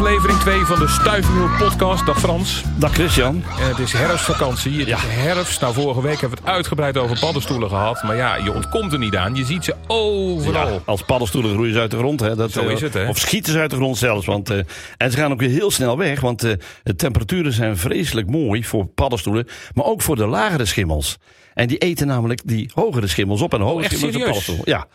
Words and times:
aflevering 0.00 0.38
2 0.38 0.64
van 0.64 0.78
de 0.78 0.88
Stuifmeel 0.88 1.48
podcast. 1.58 2.06
Dag 2.06 2.18
Frans. 2.18 2.62
Dag 2.78 2.92
Christian. 2.92 3.42
En 3.60 3.68
het 3.68 3.78
is 3.78 3.92
herfstvakantie. 3.92 4.78
Het 4.78 4.88
Ja. 4.88 4.96
is 4.96 5.02
herfst. 5.06 5.60
Nou, 5.60 5.74
vorige 5.74 6.02
week 6.02 6.20
hebben 6.20 6.38
we 6.38 6.44
het 6.44 6.54
uitgebreid 6.54 6.98
over 6.98 7.18
paddenstoelen 7.18 7.68
gehad. 7.68 8.02
Maar 8.02 8.16
ja, 8.16 8.36
je 8.36 8.52
ontkomt 8.52 8.92
er 8.92 8.98
niet 8.98 9.16
aan. 9.16 9.34
Je 9.34 9.44
ziet 9.44 9.64
ze 9.64 9.74
overal. 9.86 10.72
Ja, 10.72 10.78
als 10.84 11.02
paddenstoelen 11.02 11.52
groeien 11.52 11.72
ze 11.72 11.80
uit 11.80 11.90
de 11.90 11.96
grond. 11.96 12.20
Hè, 12.20 12.36
dat, 12.36 12.50
Zo 12.52 12.60
eh, 12.60 12.70
is 12.70 12.80
het, 12.80 12.94
hè? 12.94 13.08
Of 13.08 13.18
schieten 13.18 13.52
ze 13.52 13.58
uit 13.58 13.70
de 13.70 13.76
grond 13.76 13.96
zelfs. 13.96 14.26
Want, 14.26 14.50
eh, 14.50 14.58
en 14.96 15.10
ze 15.10 15.16
gaan 15.16 15.32
ook 15.32 15.40
weer 15.40 15.50
heel 15.50 15.70
snel 15.70 15.98
weg. 15.98 16.20
Want 16.20 16.44
eh, 16.44 16.52
de 16.82 16.94
temperaturen 16.96 17.52
zijn 17.52 17.76
vreselijk 17.76 18.30
mooi 18.30 18.64
voor 18.64 18.86
paddenstoelen. 18.86 19.46
Maar 19.74 19.84
ook 19.84 20.02
voor 20.02 20.16
de 20.16 20.26
lagere 20.26 20.64
schimmels. 20.64 21.16
En 21.54 21.66
die 21.68 21.78
eten 21.78 22.06
namelijk 22.06 22.40
die 22.44 22.70
hogere 22.74 23.06
schimmels 23.06 23.40
op. 23.40 23.52
En 23.52 23.58
de 23.58 23.64
hogere 23.64 23.84
Oh, 23.84 23.90
echt 23.90 23.96
schimmels 24.00 24.16
op 24.16 24.24
paddenstoel. 24.24 24.60
Ja. 24.64 24.86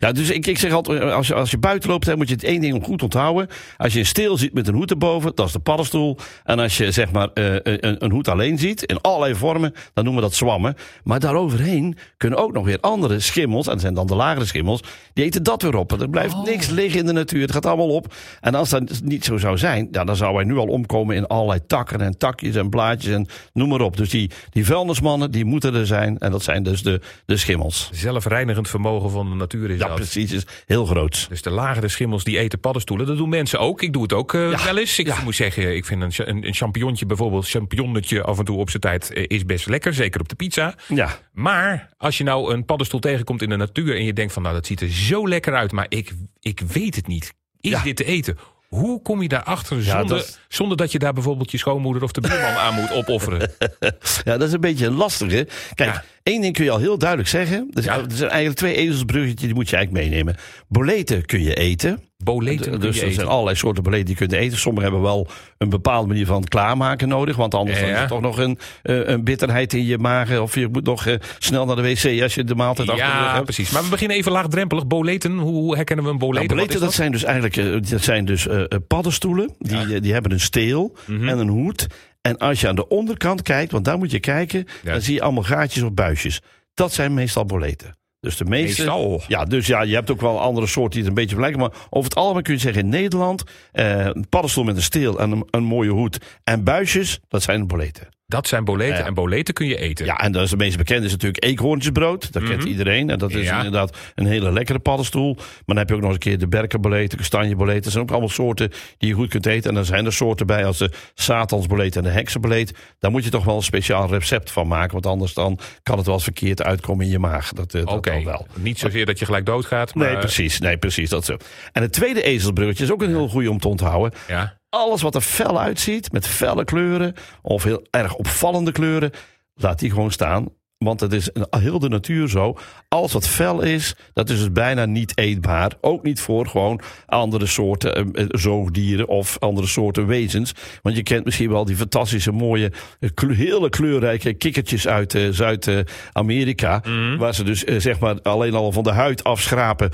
Ja, 0.00 0.12
dus 0.12 0.30
ik, 0.30 0.46
ik 0.46 0.58
zeg 0.58 0.72
altijd, 0.72 1.02
als 1.02 1.26
je, 1.26 1.34
als 1.34 1.50
je 1.50 1.58
buiten 1.58 1.90
loopt, 1.90 2.06
hè, 2.06 2.16
moet 2.16 2.28
je 2.28 2.34
het 2.34 2.44
één 2.44 2.60
ding 2.60 2.84
goed 2.84 3.02
onthouden. 3.02 3.48
Als 3.76 3.92
je 3.92 3.98
een 3.98 4.06
steel 4.06 4.36
ziet 4.36 4.52
met 4.54 4.68
een 4.68 4.74
hoed 4.74 4.90
erboven, 4.90 5.32
dat 5.34 5.46
is 5.46 5.52
de 5.52 5.58
paddenstoel. 5.58 6.16
En 6.44 6.58
als 6.58 6.76
je 6.76 6.90
zeg 6.90 7.12
maar 7.12 7.28
eh, 7.34 7.54
een, 7.54 8.04
een 8.04 8.10
hoed 8.10 8.28
alleen 8.28 8.58
ziet, 8.58 8.82
in 8.82 9.00
allerlei 9.00 9.34
vormen, 9.34 9.72
dan 9.94 10.04
noemen 10.04 10.22
we 10.22 10.28
dat 10.28 10.36
zwammen. 10.36 10.74
Maar 11.04 11.20
daaroverheen 11.20 11.96
kunnen 12.16 12.38
ook 12.38 12.52
nog 12.52 12.64
weer 12.64 12.78
andere 12.80 13.20
schimmels, 13.20 13.66
en 13.66 13.72
dat 13.72 13.80
zijn 13.80 13.94
dan 13.94 14.06
de 14.06 14.14
lagere 14.14 14.44
schimmels, 14.44 14.80
die 15.12 15.24
eten 15.24 15.42
dat 15.42 15.62
weer 15.62 15.76
op. 15.76 15.92
Er 16.00 16.08
blijft 16.10 16.34
Oh. 16.34 16.44
niks 16.44 16.68
liggen 16.68 17.00
in 17.00 17.06
de 17.06 17.12
natuur, 17.12 17.40
het 17.42 17.52
gaat 17.52 17.66
allemaal 17.66 17.88
op. 17.94 18.14
En 18.40 18.54
als 18.54 18.68
dat 18.68 19.00
niet 19.04 19.24
zo 19.24 19.36
zou 19.36 19.58
zijn, 19.58 19.88
ja, 19.90 20.04
dan 20.04 20.16
zouden 20.16 20.38
wij 20.44 20.52
nu 20.54 20.58
al 20.60 20.66
omkomen 20.66 21.16
in 21.16 21.26
allerlei 21.26 21.60
takken 21.66 22.00
en 22.00 22.18
takjes 22.18 22.54
en 22.56 22.68
blaadjes 22.70 23.14
en 23.14 23.26
noem 23.52 23.68
maar 23.68 23.80
op. 23.80 23.96
Dus 23.96 24.10
die, 24.10 24.30
die 24.50 24.64
vuilnismannen, 24.66 25.30
die 25.30 25.44
moeten 25.44 25.74
er 25.74 25.86
zijn. 25.86 26.18
En 26.18 26.30
dat 26.30 26.42
zijn 26.42 26.62
dus 26.62 26.82
de, 26.82 27.00
de 27.26 27.36
schimmels. 27.36 27.88
Zelfreinigend 27.92 28.68
vermogen 28.68 29.10
van 29.10 29.28
de 29.30 29.34
natuur 29.36 29.70
is 29.70 29.78
Ja, 29.78 29.89
precies, 29.94 30.32
is 30.32 30.42
heel 30.66 30.86
groot. 30.86 31.26
Dus 31.28 31.42
de 31.42 31.50
lagere 31.50 31.88
schimmels 31.88 32.24
die 32.24 32.38
eten 32.38 32.60
paddenstoelen. 32.60 33.06
Dat 33.06 33.16
doen 33.16 33.28
mensen 33.28 33.58
ook. 33.60 33.82
Ik 33.82 33.92
doe 33.92 34.02
het 34.02 34.12
ook 34.12 34.34
eh, 34.34 34.50
Ja, 34.50 34.64
wel 34.64 34.78
eens. 34.78 34.98
Ik 34.98 35.06
ja. 35.06 35.20
moet 35.22 35.34
zeggen, 35.34 35.76
ik 35.76 35.84
vind 35.84 36.02
een, 36.18 36.28
een, 36.28 36.46
een 36.46 36.54
champignonnetje 36.54 37.06
bijvoorbeeld, 37.06 37.48
champignonnetje 37.48 38.22
af 38.22 38.38
en 38.38 38.44
toe 38.44 38.58
op 38.58 38.68
zijn 38.70 38.82
tijd 38.82 39.12
eh, 39.12 39.24
is 39.26 39.44
best 39.44 39.66
lekker. 39.66 39.94
Zeker 39.94 40.20
op 40.20 40.28
de 40.28 40.34
pizza. 40.34 40.74
Ja, 40.88 41.18
Maar 41.32 41.88
als 41.96 42.18
je 42.18 42.24
nou 42.24 42.52
een 42.52 42.64
paddenstoel 42.64 43.00
tegenkomt 43.00 43.42
in 43.42 43.48
de 43.48 43.56
natuur 43.56 43.96
en 43.96 44.04
je 44.04 44.12
denkt 44.12 44.32
van 44.32 44.42
nou 44.42 44.54
dat 44.54 44.66
ziet 44.66 44.80
er 44.80 44.88
zo 44.90 45.28
lekker 45.28 45.54
uit, 45.54 45.72
maar 45.72 45.86
ik, 45.88 46.12
ik 46.40 46.60
weet 46.60 46.96
het 46.96 47.06
niet. 47.06 47.32
Is 47.60 47.70
Ja. 47.70 47.82
dit 47.82 47.96
te 47.96 48.04
eten? 48.04 48.38
Hoe 48.68 49.02
kom 49.02 49.22
je 49.22 49.28
daarachter 49.28 49.76
Ja, 49.76 49.82
zonder, 49.98 50.16
dat- 50.16 50.38
zonder 50.48 50.76
dat 50.76 50.92
je 50.92 50.98
daar 50.98 51.12
bijvoorbeeld 51.12 51.50
je 51.50 51.58
schoonmoeder 51.58 52.02
of 52.02 52.12
de 52.12 52.20
buurman 52.20 52.54
aan 52.54 52.74
moet 52.74 52.92
opofferen? 52.92 53.50
Ja, 54.24 54.36
dat 54.36 54.42
is 54.48 54.52
een 54.52 54.60
beetje 54.60 54.90
lastig. 54.90 55.30
Hè? 55.32 55.42
Kijk, 55.74 55.92
Ja. 55.94 56.04
Één 56.22 56.40
ding 56.40 56.54
kun 56.54 56.64
je 56.64 56.70
al 56.70 56.78
heel 56.78 56.98
duidelijk 56.98 57.28
zeggen. 57.28 57.70
Er 57.74 57.82
zijn, 57.82 57.98
Ja. 57.98 58.04
er 58.04 58.10
zijn 58.16 58.28
eigenlijk 58.30 58.58
twee 58.58 58.74
ezelsbruggetjes, 58.74 59.40
die 59.46 59.54
moet 59.54 59.68
je 59.70 59.76
eigenlijk 59.76 60.06
meenemen. 60.06 60.36
Boleten 60.68 61.24
kun 61.26 61.42
je 61.42 61.54
eten. 61.54 62.02
Boleten 62.24 62.80
dus 62.80 63.00
er 63.02 63.12
zijn 63.12 63.26
allerlei 63.26 63.56
soorten 63.56 63.82
boleten 63.82 64.06
die 64.06 64.14
je 64.18 64.20
kunt 64.26 64.32
eten. 64.40 64.58
Sommigen 64.58 64.90
hebben 64.90 65.08
wel 65.10 65.26
een 65.58 65.68
bepaalde 65.68 66.08
manier 66.08 66.26
van 66.26 66.44
klaarmaken 66.44 67.08
nodig. 67.08 67.36
Want 67.36 67.54
anders 67.54 67.80
Ja, 67.80 67.86
is 67.86 67.92
er 68.00 68.06
toch 68.08 68.20
nog 68.20 68.38
een, 68.38 68.58
eh, 68.82 69.08
een 69.08 69.24
bitterheid 69.24 69.72
in 69.72 69.84
je 69.84 69.98
maag. 69.98 70.38
Of 70.38 70.54
je 70.54 70.68
moet 70.72 70.84
nog 70.84 71.06
eh, 71.06 71.14
snel 71.38 71.66
naar 71.66 71.76
de 71.76 71.82
wc 71.82 72.22
als 72.22 72.34
je 72.34 72.44
de 72.44 72.54
maaltijd 72.54 72.88
achter 72.88 73.06
Ja, 73.06 73.32
hebt. 73.32 73.44
precies. 73.44 73.70
Maar 73.70 73.82
we 73.82 73.88
beginnen 73.88 74.16
even 74.16 74.32
laagdrempelig. 74.32 74.86
Boleten, 74.86 75.38
hoe 75.38 75.76
herkennen 75.76 76.04
we 76.04 76.10
een 76.10 76.18
boleten? 76.18 76.46
Nou, 76.46 76.58
boleten, 76.58 76.80
dat 76.80 76.92
zijn 76.92 77.12
dus 77.12 77.24
eigenlijk 77.24 77.56
eh, 77.56 77.90
dat 77.90 78.02
zijn 78.02 78.24
dus, 78.24 78.46
paddenstoelen. 78.86 79.54
Die, 79.58 80.00
die 80.00 80.12
hebben 80.12 80.32
een 80.32 80.40
steel 80.40 80.96
Mhm. 81.06 81.28
en 81.28 81.38
een 81.38 81.48
hoed. 81.48 81.86
En 82.22 82.38
als 82.38 82.60
je 82.60 82.68
aan 82.68 82.74
de 82.76 82.88
onderkant 82.88 83.42
kijkt, 83.42 83.72
want 83.72 83.84
daar 83.84 83.98
moet 83.98 84.10
je 84.10 84.20
kijken, 84.20 84.66
Ja. 84.82 84.92
dan 84.92 85.00
zie 85.00 85.14
je 85.14 85.22
allemaal 85.22 85.42
gaatjes 85.42 85.82
of 85.82 85.92
buisjes. 85.92 86.40
Dat 86.74 86.92
zijn 86.92 87.14
meestal 87.14 87.44
boleten. 87.44 87.98
Dus 88.20 88.36
de 88.36 88.44
meeste. 88.44 88.82
Meestal. 88.82 89.22
Ja, 89.28 89.44
dus 89.44 89.66
ja, 89.66 89.82
je 89.82 89.94
hebt 89.94 90.10
ook 90.10 90.20
wel 90.20 90.40
andere 90.40 90.66
soorten 90.66 90.90
die 90.90 91.00
het 91.00 91.08
een 91.08 91.14
beetje 91.14 91.36
vergelijken. 91.36 91.60
Maar 91.60 91.80
over 91.90 92.10
het 92.10 92.18
algemeen 92.18 92.42
kun 92.42 92.54
je 92.54 92.60
zeggen 92.60 92.82
in 92.82 92.88
Nederland: 92.88 93.42
eh, 93.72 94.04
een 94.06 94.28
paddenstoel 94.28 94.64
met 94.64 94.76
een 94.76 94.82
steel 94.82 95.18
en 95.20 95.30
een, 95.30 95.46
een 95.50 95.62
mooie 95.64 95.90
hoed. 95.90 96.18
En 96.44 96.64
buisjes, 96.64 97.20
dat 97.28 97.42
zijn 97.42 97.66
boleten. 97.66 98.08
Dat 98.30 98.48
zijn 98.48 98.64
boleten 98.64 98.96
Ja. 98.96 99.04
en 99.06 99.14
boleten 99.14 99.54
kun 99.54 99.66
je 99.66 99.76
eten. 99.76 100.06
Ja, 100.06 100.16
en 100.18 100.32
dat 100.32 100.42
is 100.42 100.50
de 100.50 100.56
meest 100.56 100.76
bekende 100.76 101.06
is 101.06 101.12
natuurlijk 101.12 101.44
eekhoorntjesbrood. 101.44 102.32
Dat 102.32 102.42
kent 102.42 102.64
iedereen. 102.64 103.10
En 103.10 103.18
dat 103.18 103.30
is 103.30 103.36
Mhm. 103.36 103.44
Ja. 103.44 103.56
inderdaad 103.56 103.96
een 104.14 104.26
hele 104.26 104.52
lekkere 104.52 104.78
paddenstoel. 104.78 105.34
Maar 105.34 105.44
dan 105.66 105.76
heb 105.76 105.88
je 105.88 105.94
ook 105.94 106.00
nog 106.00 106.08
eens 106.10 106.18
een 106.24 106.30
keer 106.30 106.38
de 106.38 106.48
berkenboleten, 106.48 107.18
kastanjeboleten. 107.18 107.82
Dat 107.82 107.92
zijn 107.92 108.04
ook 108.04 108.10
allemaal 108.10 108.28
soorten 108.28 108.70
die 108.98 109.08
je 109.08 109.14
goed 109.14 109.28
kunt 109.28 109.46
eten. 109.46 109.68
En 109.68 109.74
dan 109.74 109.84
zijn 109.84 110.06
er 110.06 110.12
soorten 110.12 110.46
bij 110.46 110.64
als 110.64 110.78
de 110.78 110.90
satansboleet 111.14 111.96
en 111.96 112.02
de 112.02 112.08
heksenboleet. 112.08 112.74
Daar 112.98 113.10
moet 113.10 113.24
je 113.24 113.30
toch 113.30 113.44
wel 113.44 113.56
een 113.56 113.62
speciaal 113.62 114.08
recept 114.08 114.50
van 114.50 114.68
maken. 114.68 114.92
Want 114.92 115.06
anders 115.06 115.34
dan 115.34 115.58
kan 115.82 115.96
het 115.96 116.06
wel 116.06 116.14
eens 116.14 116.24
verkeerd 116.24 116.62
uitkomen 116.62 117.04
in 117.04 117.10
je 117.10 117.18
maag. 117.18 117.52
Dat, 117.52 117.74
eh, 117.74 117.80
dat 117.84 117.92
Oké, 117.96 118.10
dan 118.10 118.24
wel. 118.24 118.46
niet 118.54 118.78
zozeer 118.78 119.06
dat 119.06 119.18
je 119.18 119.24
gelijk 119.24 119.46
doodgaat. 119.46 119.94
Maar, 119.94 120.08
Nee, 120.10 120.18
precies. 120.18 120.58
Nee, 120.60 120.76
precies. 120.76 121.08
Dat 121.10 121.24
zo. 121.24 121.36
En 121.72 121.82
het 121.82 121.92
tweede 121.92 122.22
ezelsbruggetje 122.22 122.84
is 122.84 122.92
ook 122.92 123.02
een 123.02 123.08
heel 123.08 123.28
goede 123.28 123.50
om 123.50 123.58
te 123.58 123.68
onthouden. 123.68 124.18
Ja. 124.28 124.58
Alles 124.70 125.02
wat 125.02 125.14
er 125.14 125.20
fel 125.20 125.60
uitziet, 125.60 126.12
met 126.12 126.26
felle 126.26 126.64
kleuren 126.64 127.14
of 127.42 127.62
heel 127.62 127.86
erg 127.90 128.14
opvallende 128.14 128.72
kleuren, 128.72 129.10
laat 129.54 129.78
die 129.78 129.90
gewoon 129.90 130.10
staan. 130.10 130.48
Want 130.84 131.00
het 131.00 131.12
is 131.12 131.30
heel 131.50 131.78
de 131.78 131.88
natuur 131.88 132.28
zo. 132.28 132.56
Alles 132.88 133.12
wat 133.12 133.28
fel 133.28 133.62
is, 133.62 133.94
dat 134.12 134.30
is 134.30 134.38
dus 134.38 134.52
bijna 134.52 134.84
niet 134.84 135.12
eetbaar. 135.18 135.72
Ook 135.80 136.02
niet 136.02 136.20
voor 136.20 136.46
gewoon 136.46 136.80
andere 137.06 137.46
soorten 137.46 137.94
eh, 137.94 138.22
eh, 138.22 138.26
zoogdieren 138.28 139.08
of 139.08 139.36
andere 139.38 139.66
soorten 139.66 140.06
wezens. 140.06 140.52
Want 140.82 140.96
je 140.96 141.02
kent 141.02 141.24
misschien 141.24 141.50
wel 141.50 141.64
die 141.64 141.76
fantastische 141.76 142.32
mooie, 142.32 142.72
eh, 143.00 143.10
kleur- 143.14 143.34
hele 143.36 143.68
kleurrijke 143.68 144.32
kikkertjes 144.34 144.88
uit 144.88 145.14
eh, 145.14 145.28
Zuid-Amerika. 145.30 146.82
Waar 147.18 147.34
ze 147.34 147.44
dus 147.44 147.64
eh, 147.64 147.80
zeg 147.80 147.98
maar 147.98 148.20
alleen 148.22 148.54
al 148.54 148.72
van 148.72 148.82
de 148.84 148.92
huid 148.92 149.24
afschrapen, 149.24 149.90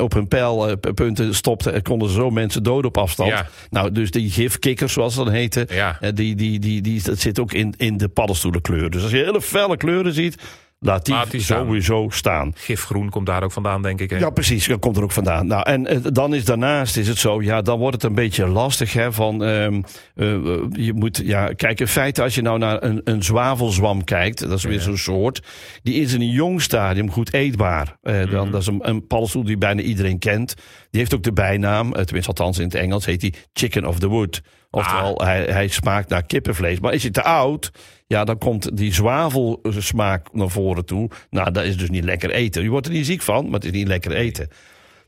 op 0.00 0.12
hun 0.12 0.28
pijlpunten 0.28 1.34
stopten. 1.34 1.72
En 1.72 1.82
konden 1.82 2.08
ze 2.08 2.14
zo 2.14 2.30
mensen 2.30 2.62
doden 2.62 2.84
op 2.88 2.98
afstand. 2.98 3.30
Ja. 3.30 3.46
Nou, 3.70 3.92
dus 3.92 4.10
die 4.10 4.30
gifkikkers, 4.30 4.92
zoals 4.92 5.14
ze 5.14 5.24
dan 5.24 5.32
heten, 5.32 5.66
Ja. 5.70 5.98
die, 6.14 6.34
die, 6.34 6.58
die, 6.58 6.80
die, 6.80 7.02
dat 7.02 7.18
zit 7.18 7.38
ook 7.38 7.52
in, 7.52 7.74
in 7.76 7.96
de 7.96 8.08
paddenstoelenkleur. 8.08 8.90
Dus 8.90 9.02
als 9.02 9.10
je 9.10 9.16
hele 9.16 9.40
felle 9.42 9.76
ziet, 10.12 10.42
laat 10.78 11.04
die 11.04 11.14
Laat 11.14 11.30
die 11.30 11.40
staan. 11.40 11.64
sowieso 11.64 12.06
staan. 12.10 12.52
Gifgroen 12.56 13.10
komt 13.10 13.26
daar 13.26 13.42
ook 13.42 13.52
vandaan, 13.52 13.82
denk 13.82 14.00
ik. 14.00 14.10
hè? 14.10 14.18
Ja, 14.18 14.30
precies. 14.30 14.66
Dat 14.66 14.78
komt 14.80 14.96
er 14.96 15.02
ook 15.02 15.12
vandaan. 15.12 15.46
Nou, 15.46 15.62
en 15.70 15.86
eh, 15.86 15.98
dan 16.12 16.34
is 16.34 16.44
daarnaast 16.44 16.96
is 16.96 17.08
het 17.08 17.18
zo, 17.18 17.42
ja, 17.42 17.62
dan 17.62 17.78
wordt 17.78 17.94
het 17.94 18.04
een 18.04 18.14
beetje 18.14 18.46
lastig. 18.46 18.92
Hè, 18.92 19.12
van, 19.12 19.44
ehm, 19.44 19.82
eh, 20.14 20.26
je 20.70 20.92
moet, 20.94 21.20
ja, 21.24 21.46
kijk, 21.52 21.80
in 21.80 21.88
feite, 21.88 22.22
als 22.22 22.34
je 22.34 22.42
nou 22.42 22.58
naar 22.58 22.82
een, 22.82 23.00
een 23.04 23.22
zwavelzwam 23.22 24.04
kijkt, 24.04 24.38
dat 24.40 24.58
is 24.58 24.64
weer 24.64 24.80
zo'n 24.80 24.96
soort, 24.96 25.42
die 25.82 25.94
is 25.94 26.12
in 26.12 26.20
een 26.20 26.30
jong 26.30 26.62
stadium 26.62 27.10
goed 27.10 27.32
eetbaar. 27.32 27.96
Eh, 28.02 28.30
dan, 28.30 28.50
Dat 28.50 28.60
is 28.60 28.66
een, 28.66 28.88
een 28.88 29.06
paddenstoel 29.06 29.44
die 29.44 29.58
bijna 29.58 29.80
iedereen 29.82 30.18
kent. 30.18 30.54
Die 30.90 31.00
heeft 31.00 31.14
ook 31.14 31.22
de 31.22 31.32
bijnaam, 31.32 31.94
eh, 31.94 32.02
tenminste 32.02 32.30
althans 32.30 32.58
in 32.58 32.64
het 32.64 32.74
Engels, 32.74 33.04
heet 33.06 33.20
die 33.20 33.34
Chicken 33.52 33.86
of 33.86 33.98
the 33.98 34.08
Wood. 34.08 34.40
Oftewel, 34.70 35.20
hij, 35.24 35.44
hij 35.44 35.68
smaakt 35.68 36.08
naar 36.08 36.22
kippenvlees. 36.26 36.80
Maar 36.80 36.92
is 36.94 37.02
hij 37.02 37.10
te 37.10 37.22
oud, 37.22 37.70
ja, 38.14 38.24
dan 38.24 38.38
komt 38.38 38.76
die 38.76 38.94
zwavelsmaak 38.94 40.32
naar 40.32 40.50
voren 40.50 40.84
toe. 40.84 41.10
Nou, 41.30 41.50
dat 41.50 41.64
is 41.64 41.76
dus 41.76 41.90
niet 41.90 42.04
lekker 42.04 42.30
eten. 42.30 42.62
Je 42.62 42.68
wordt 42.68 42.86
er 42.86 42.92
niet 42.92 43.06
ziek 43.06 43.22
van, 43.22 43.44
maar 43.44 43.54
het 43.54 43.64
is 43.64 43.70
niet 43.70 43.88
lekker 43.88 44.12
eten. 44.12 44.48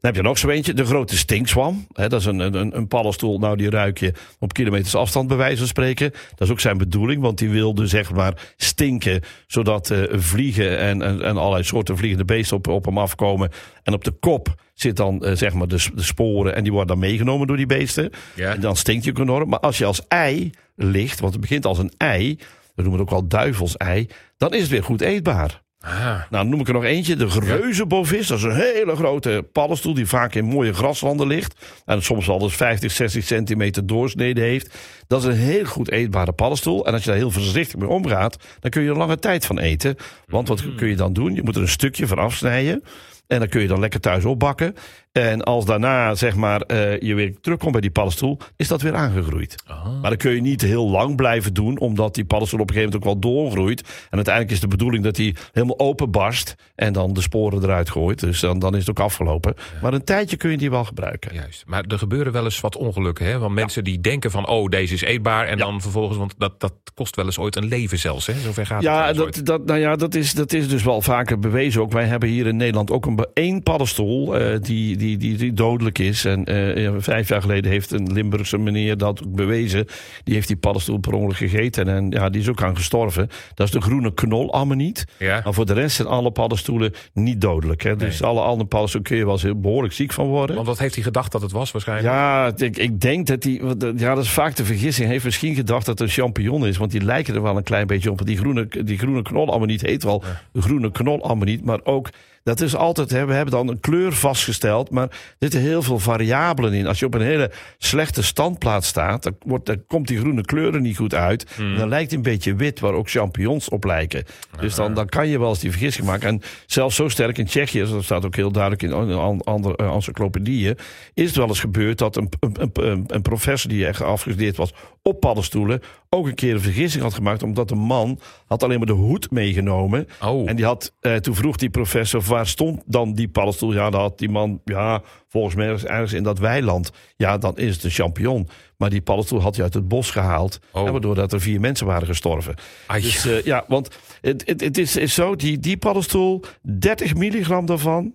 Dan 0.00 0.15
heb 0.15 0.15
je 0.15 0.22
nog 0.22 0.39
zo 0.39 0.49
eentje, 0.49 0.75
de 0.75 0.84
grote 0.84 1.16
stinkswam. 1.16 1.87
Hè, 1.93 2.09
dat 2.09 2.21
is 2.21 2.27
een, 2.27 2.39
een, 2.39 2.77
een 2.77 2.89
paddenstoel, 2.89 3.39
nou 3.39 3.56
die 3.56 3.71
ruik 3.71 3.99
je 3.99 4.12
op 4.39 4.53
kilometers 4.53 4.95
afstand 4.95 5.28
bij 5.28 5.37
wijze 5.37 5.56
van 5.56 5.66
spreken. 5.66 6.11
Dat 6.11 6.49
is 6.49 6.50
ook 6.50 6.61
zijn 6.61 6.78
bedoeling, 6.78 7.22
want 7.22 7.39
die 7.39 7.50
wilde 7.50 7.87
zeg 7.87 8.12
maar 8.12 8.53
stinken... 8.56 9.22
zodat 9.47 9.91
eh, 9.91 10.03
vliegen 10.11 10.78
en, 10.78 11.03
en, 11.03 11.22
en 11.22 11.37
allerlei 11.37 11.65
soorten 11.65 11.97
vliegende 11.97 12.25
beesten 12.25 12.56
op, 12.56 12.69
op 12.69 12.84
hem 12.84 12.99
afkomen. 12.99 13.50
En 13.83 13.93
op 13.93 14.05
de 14.05 14.12
kop 14.21 14.55
zit 14.75 14.97
dan 14.97 15.25
eh, 15.25 15.37
zeg 15.37 15.53
maar 15.55 15.69
de, 15.69 15.89
de 15.95 16.03
sporen 16.03 16.55
en 16.55 16.62
die 16.62 16.72
worden 16.72 16.99
dan 16.99 17.09
meegenomen 17.09 17.47
door 17.47 17.56
die 17.56 17.66
beesten. 17.66 18.11
Ja. 18.34 18.55
En 18.55 18.61
dan 18.61 18.77
stinkt 18.77 19.05
je 19.05 19.11
ook 19.11 19.19
enorm. 19.19 19.49
Maar 19.49 19.61
als 19.61 19.78
je 19.78 19.84
als 19.84 20.03
ei 20.09 20.50
ligt, 20.77 21.21
want 21.21 21.33
het 21.33 21.41
begint 21.41 21.66
als 21.66 21.78
een 21.78 21.93
ei... 21.97 22.39
we 22.77 22.83
noemen 22.83 23.01
het 23.01 23.01
ook 23.01 23.11
wel 23.11 23.29
duivelsei, 23.29 24.09
dan 24.37 24.55
is 24.55 24.61
het 24.61 24.71
weer 24.71 24.85
goed 24.85 25.01
eetbaar. 25.01 25.65
Ah, 25.81 26.21
Nou, 26.31 26.47
noem 26.47 26.61
ik 26.61 26.69
er 26.69 26.75
nog 26.75 26.85
eentje. 26.85 27.17
De 27.17 27.27
reuzenbovis. 27.27 28.27
Dat 28.27 28.39
is 28.39 28.45
een 28.45 28.55
hele 28.55 28.97
grote 28.97 29.49
paddenstoel 29.53 29.95
die 29.95 30.07
vaak 30.07 30.35
in 30.35 30.45
mooie 30.45 30.73
graslanden 30.73 31.27
ligt. 31.27 31.67
En 31.84 32.03
soms 32.03 32.27
wel 32.27 32.43
eens 32.43 32.57
50, 32.57 32.93
60 32.93 33.25
centimeter 33.25 33.87
doorsnede 33.87 34.41
heeft. 34.41 34.78
Dat 35.07 35.21
is 35.21 35.27
een 35.27 35.41
heel 35.41 35.65
goed 35.65 35.91
eetbare 35.91 36.33
paddenstoel. 36.33 36.87
En 36.87 36.93
als 36.93 37.03
je 37.03 37.09
daar 37.09 37.19
heel 37.19 37.31
voorzichtig 37.31 37.77
mee 37.81 37.89
omgaat, 37.89 38.37
dan 38.61 38.71
kun 38.71 38.83
je 38.83 38.89
er 38.89 38.97
lange 38.97 39.19
tijd 39.19 39.47
van 39.47 39.59
eten. 39.59 39.97
Want 40.27 40.49
wat 40.49 40.75
kun 40.77 40.89
je 40.89 40.97
dan 40.97 41.13
doen? 41.13 41.34
Je 41.34 41.43
moet 41.43 41.57
er 41.57 41.63
een 41.63 41.69
stukje 41.69 42.07
van 42.07 42.19
afsnijden. 42.19 42.83
En 43.27 43.39
dan 43.39 43.49
kun 43.49 43.61
je 43.61 43.69
dan 43.69 43.81
lekker 43.81 44.01
thuis 44.01 44.25
opbakken. 44.25 44.75
En 45.16 45.42
als 45.42 45.65
daarna 45.65 46.15
zeg 46.15 46.34
maar, 46.34 46.60
eh, 46.60 47.01
je 47.01 47.15
weer 47.15 47.34
terugkomt 47.41 47.72
bij 47.72 47.80
die 47.80 47.91
paddenstoel, 47.91 48.39
is 48.57 48.68
dat 48.68 48.83
weer 48.83 48.95
aangegroeid. 48.95 49.54
Maar 50.01 50.10
dan 50.10 50.16
kun 50.16 50.30
je 50.34 50.41
niet 50.41 50.60
heel 50.63 50.91
lang 50.91 51.16
blijven 51.16 51.54
doen, 51.54 51.78
omdat 51.78 52.15
die 52.15 52.24
paddenstoel 52.24 52.60
op 52.60 52.68
een 52.68 52.74
gegeven 52.74 52.98
moment 52.98 53.16
ook 53.16 53.22
wel 53.22 53.33
doorgroeit. 53.33 53.80
En 53.80 54.16
uiteindelijk 54.16 54.54
is 54.54 54.60
de 54.60 54.68
bedoeling 54.68 55.04
dat 55.04 55.16
hij 55.16 55.34
helemaal 55.53 55.78
openbarst 55.78 56.54
en 56.74 56.92
dan 56.92 57.13
de 57.13 57.21
sporen 57.21 57.63
eruit 57.63 57.91
gooit. 57.91 58.21
Dus 58.21 58.41
dan, 58.41 58.59
dan 58.59 58.72
is 58.74 58.80
het 58.86 58.91
ook 58.91 59.04
afgelopen. 59.04 59.54
Maar 59.83 59.95
een 59.95 60.04
tijdje 60.04 60.36
kun 60.36 60.51
je 60.51 60.57
die 60.57 60.71
wel 60.71 60.84
gebruiken. 60.84 61.34
juist. 61.34 61.62
Maar 61.66 61.84
er 61.89 61.98
gebeuren 61.98 62.33
wel 62.33 62.45
eens 62.45 62.60
wat 62.60 62.77
ongelukken. 62.77 63.27
Hè? 63.27 63.39
Want 63.39 63.54
mensen 63.54 63.84
die 63.84 64.01
denken 64.01 64.30
van, 64.30 64.48
oh, 64.48 64.69
deze 64.69 64.95
is 64.95 65.03
eetbaar. 65.03 65.47
En 65.47 65.59
dan 65.59 65.80
vervolgens, 65.80 66.19
want 66.19 66.34
dat, 66.39 66.60
dat 66.60 66.72
kost 66.95 67.16
wel 67.16 67.24
eens 67.24 67.39
ooit 67.39 67.57
een 67.57 67.69
leven 67.69 67.98
zelfs. 67.98 68.27
Hè? 68.27 68.33
Zover 68.41 68.66
gaat 68.66 68.77
het 68.77 68.84
Ja, 68.86 69.07
ooit. 69.07 69.16
dat, 69.16 69.47
dat, 69.47 69.65
nou 69.66 69.80
ja 69.80 69.97
dat, 69.97 70.15
is, 70.15 70.33
dat 70.34 70.53
is 70.53 70.69
dus 70.69 70.83
wel 70.83 71.01
vaker 71.03 71.39
bewezen 71.39 71.80
ook. 71.80 71.92
Wij 71.92 72.04
hebben 72.04 72.28
hier 72.28 72.47
in 72.47 72.57
Nederland 72.57 72.91
ook 72.91 73.07
een, 73.07 73.27
één 73.34 73.62
paddenstoel. 73.62 74.36
eh, 74.36 74.60
die, 74.60 74.97
die 74.97 75.06
die, 75.07 75.17
die, 75.17 75.37
die 75.37 75.53
dodelijk 75.53 75.99
is. 75.99 76.25
En 76.25 76.45
eh, 76.45 76.77
ja, 76.77 77.01
vijf 77.01 77.29
jaar 77.29 77.41
geleden 77.41 77.71
heeft 77.71 77.91
een 77.91 78.13
Limburgse 78.13 78.59
meneer 78.59 78.97
dat 78.97 79.27
ook 79.27 79.35
bewezen. 79.35 79.87
Die 80.25 80.35
heeft 80.35 80.47
die 80.47 80.57
paddenstoel 80.57 80.99
per 80.99 81.13
ongeluk 81.13 81.37
gegeten. 81.37 81.89
En 81.89 82.11
ja, 82.11 82.29
die 82.29 82.41
is 82.41 82.49
ook 82.49 82.63
aan 82.63 82.77
gestorven. 82.77 83.29
Dat 83.55 83.67
is 83.67 83.73
de 83.73 83.81
groene 83.81 84.15
knolammoniet. 84.15 85.05
Ja. 85.19 85.41
Maar 85.45 85.55
voor 85.55 85.67
de 85.67 85.73
rest 85.73 85.97
zijn 85.97 86.09
alle 86.09 86.31
paddenstoelen 86.31 86.93
niet 87.13 87.41
dodelijk. 87.41 87.83
Hè? 87.83 87.97
Dus 87.97 88.23
alle 88.23 88.41
andere 88.41 88.69
paddenstoelen 88.69 89.11
kun 89.11 89.19
je 89.19 89.25
wel 89.25 89.35
eens 89.35 89.43
heel 89.43 89.61
behoorlijk 89.61 89.95
ziek 89.95 90.13
van 90.13 90.27
worden. 90.27 90.57
Want 90.57 90.69
wat 90.69 90.79
heeft 90.79 90.95
hij 90.95 91.05
gedacht 91.05 91.33
dat 91.33 91.43
het 91.43 91.53
was 91.53 91.71
waarschijnlijk? 91.71 92.09
Ja, 92.15 92.53
ik, 92.57 92.77
ik 92.77 93.01
denk 93.01 93.27
dat 93.27 93.45
hij. 93.45 93.61
Ja, 93.97 94.15
dat 94.15 94.25
is 94.25 94.31
vaak 94.31 94.57
de 94.57 94.65
vergissing. 94.65 95.05
Hij 95.05 95.13
heeft 95.13 95.25
misschien 95.25 95.55
gedacht 95.55 95.87
dat 95.87 95.99
het 95.99 96.09
een 96.09 96.15
champignon 96.15 96.67
is. 96.67 96.77
Want 96.77 96.91
die 96.91 97.05
lijken 97.05 97.35
er 97.35 97.43
wel 97.43 97.57
een 97.57 97.63
klein 97.63 97.87
beetje 97.87 98.11
op. 98.11 98.27
Die 98.27 98.37
groene, 98.37 98.69
die 98.85 98.99
groene 98.99 99.23
heet 99.67 100.03
wel 100.03 100.23
groene 100.55 100.91
knolammoniet. 100.91 101.65
Maar 101.65 101.81
ook 101.85 102.11
dat 102.47 102.60
is 102.60 102.77
altijd, 102.77 103.10
hè, 103.10 103.27
we 103.27 103.33
hebben 103.33 103.54
dan 103.54 103.69
een 103.69 103.81
kleur 103.81 104.13
vastgesteld, 104.13 104.91
maar 104.91 105.09
er 105.09 105.37
zitten 105.39 105.60
heel 105.60 105.83
veel 105.83 105.98
variabelen 105.98 106.72
in. 106.72 106.87
Als 106.87 106.98
je 106.98 107.07
op 107.07 107.15
een 107.15 107.21
hele 107.21 107.51
slechte 107.78 108.22
standplaats 108.22 108.89
staat, 108.89 109.22
dan, 109.22 109.37
wordt, 109.47 109.66
dan 109.66 109.84
komt 109.87 110.09
die 110.09 110.19
groene 110.19 110.45
kleur 110.45 110.75
er 110.75 110.81
niet 110.81 110.97
goed 110.97 111.15
uit. 111.15 111.47
Hmm. 111.57 111.77
Dan 111.77 111.89
lijkt 111.89 112.10
het 112.10 112.16
een 112.16 112.33
beetje 112.33 112.54
wit, 112.54 112.81
waar 112.81 112.93
ook 112.93 113.10
champignons 113.10 113.69
op 113.69 113.84
lijken. 113.84 114.25
Dus 114.60 114.75
dan, 114.75 114.95
dan 114.95 115.07
kan 115.07 115.28
je 115.28 115.39
wel 115.39 115.48
eens 115.48 115.59
die 115.59 115.71
vergissing 115.71 116.07
maken. 116.07 116.28
En 116.28 116.43
zelfs 116.66 116.97
zo 116.97 117.09
sterk 117.09 117.39
in 117.39 117.47
Tsjechië, 117.47 117.84
dat 117.84 118.04
staat 118.04 118.25
ook 118.25 118.37
heel 118.37 118.53
duidelijk 118.53 118.83
in 118.83 118.93
an- 118.93 119.45
andere 119.45 119.78
uh, 119.83 119.95
encyclopedieën, 119.95 120.77
is 121.15 121.27
het 121.27 121.37
wel 121.37 121.48
eens 121.48 121.60
gebeurd 121.60 121.98
dat 121.98 122.16
een, 122.16 122.28
een, 122.41 122.71
een, 122.72 123.04
een 123.07 123.22
professor 123.22 123.71
die 123.71 123.87
echt 123.87 124.03
afgestudeerd 124.03 124.57
was 124.57 124.72
op 125.07 125.21
paddenstoelen, 125.21 125.81
ook 126.11 126.27
een 126.27 126.35
keer 126.35 126.55
een 126.55 126.61
vergissing 126.61 127.03
had 127.03 127.15
gemaakt, 127.15 127.43
omdat 127.43 127.71
een 127.71 127.79
man 127.79 128.21
had 128.47 128.63
alleen 128.63 128.79
maar 128.79 128.87
de 128.87 128.93
hoed 128.93 129.31
meegenomen. 129.31 130.07
Oh. 130.23 130.49
En 130.49 130.57
die 130.57 130.65
had, 130.65 130.93
eh, 131.01 131.15
toen 131.15 131.35
vroeg 131.35 131.57
die 131.57 131.71
professor, 131.71 132.21
waar 132.21 132.47
stond 132.47 132.83
dan 132.87 133.15
die 133.15 133.29
paddenstoel? 133.29 133.73
Ja, 133.73 133.91
dan 133.91 134.01
had 134.01 134.19
die 134.19 134.29
man, 134.29 134.61
ja, 134.65 135.03
volgens 135.29 135.55
mij 135.55 135.67
ergens, 135.67 135.85
ergens 135.85 136.13
in 136.13 136.23
dat 136.23 136.39
weiland. 136.39 136.91
Ja, 137.17 137.39
dan 137.39 137.57
is 137.57 137.75
het 137.75 137.85
een 137.85 137.91
champignon. 137.91 138.49
Maar 138.77 138.91
die 138.91 139.01
paddenstoel 139.01 139.41
had 139.41 139.55
hij 139.55 139.65
uit 139.65 139.75
het 139.75 139.89
bos 139.89 140.11
gehaald. 140.11 140.59
Oh. 140.73 140.87
En 140.87 140.93
waardoor 140.93 141.15
dat 141.15 141.33
er 141.33 141.41
vier 141.41 141.61
mensen 141.61 141.87
waren 141.87 142.07
gestorven. 142.07 142.55
Ai. 142.87 143.03
Dus 143.03 143.27
eh, 143.27 143.43
ja, 143.43 143.65
want 143.69 143.89
het, 144.21 144.43
het, 144.47 144.61
het 144.61 144.79
is, 144.79 144.97
is 144.97 145.15
zo, 145.15 145.37
die, 145.37 145.59
die 145.59 145.77
paddenstoel, 145.77 146.43
30 146.63 147.15
milligram 147.15 147.67
daarvan 147.67 148.15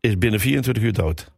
is 0.00 0.18
binnen 0.18 0.40
24 0.40 0.82
uur 0.82 0.92
dood. 0.92 1.30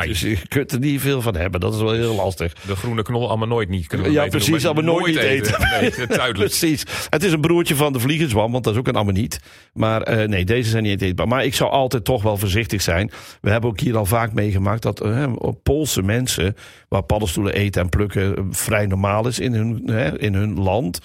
Ai. 0.00 0.08
Dus 0.08 0.20
je 0.20 0.38
kunt 0.48 0.72
er 0.72 0.78
niet 0.78 1.00
veel 1.00 1.22
van 1.22 1.36
hebben. 1.36 1.60
Dat 1.60 1.74
is 1.74 1.80
wel 1.80 1.92
heel 1.92 2.14
lastig. 2.14 2.52
De 2.52 2.76
groene 2.76 3.02
knol 3.02 3.28
allemaal 3.28 3.48
nooit 3.48 3.68
niet. 3.68 3.86
Kunnen 3.86 4.06
we 4.06 4.12
Ja, 4.12 4.26
precies, 4.26 4.64
allemaal 4.64 4.84
nooit 4.84 5.16
eten. 5.16 5.60
Nee, 5.80 5.90
duidelijk. 6.06 6.34
Precies. 6.34 6.84
Het 7.10 7.24
is 7.24 7.32
een 7.32 7.40
broertje 7.40 7.74
van 7.74 7.92
de 7.92 8.00
vliegenzwam, 8.00 8.52
want 8.52 8.64
dat 8.64 8.72
is 8.72 8.78
ook 8.78 8.88
een 8.88 8.96
ammoniet. 8.96 9.40
Maar 9.72 10.02
eh, 10.02 10.28
nee, 10.28 10.44
deze 10.44 10.70
zijn 10.70 10.82
niet 10.82 11.02
eetbaar. 11.02 11.28
Maar 11.28 11.44
ik 11.44 11.54
zou 11.54 11.70
altijd 11.70 12.04
toch 12.04 12.22
wel 12.22 12.36
voorzichtig 12.36 12.82
zijn. 12.82 13.10
We 13.40 13.50
hebben 13.50 13.70
ook 13.70 13.80
hier 13.80 13.96
al 13.96 14.06
vaak 14.06 14.32
meegemaakt 14.32 14.82
dat 14.82 15.00
eh, 15.00 15.32
Poolse 15.62 16.02
mensen, 16.02 16.56
waar 16.88 17.02
paddenstoelen 17.02 17.54
eten 17.54 17.82
en 17.82 17.88
plukken 17.88 18.36
eh, 18.36 18.44
vrij 18.50 18.86
normaal 18.86 19.26
is 19.26 19.38
in 19.38 19.54
hun, 19.54 19.86
in 20.18 20.34
hun 20.34 20.60
land, 20.60 21.00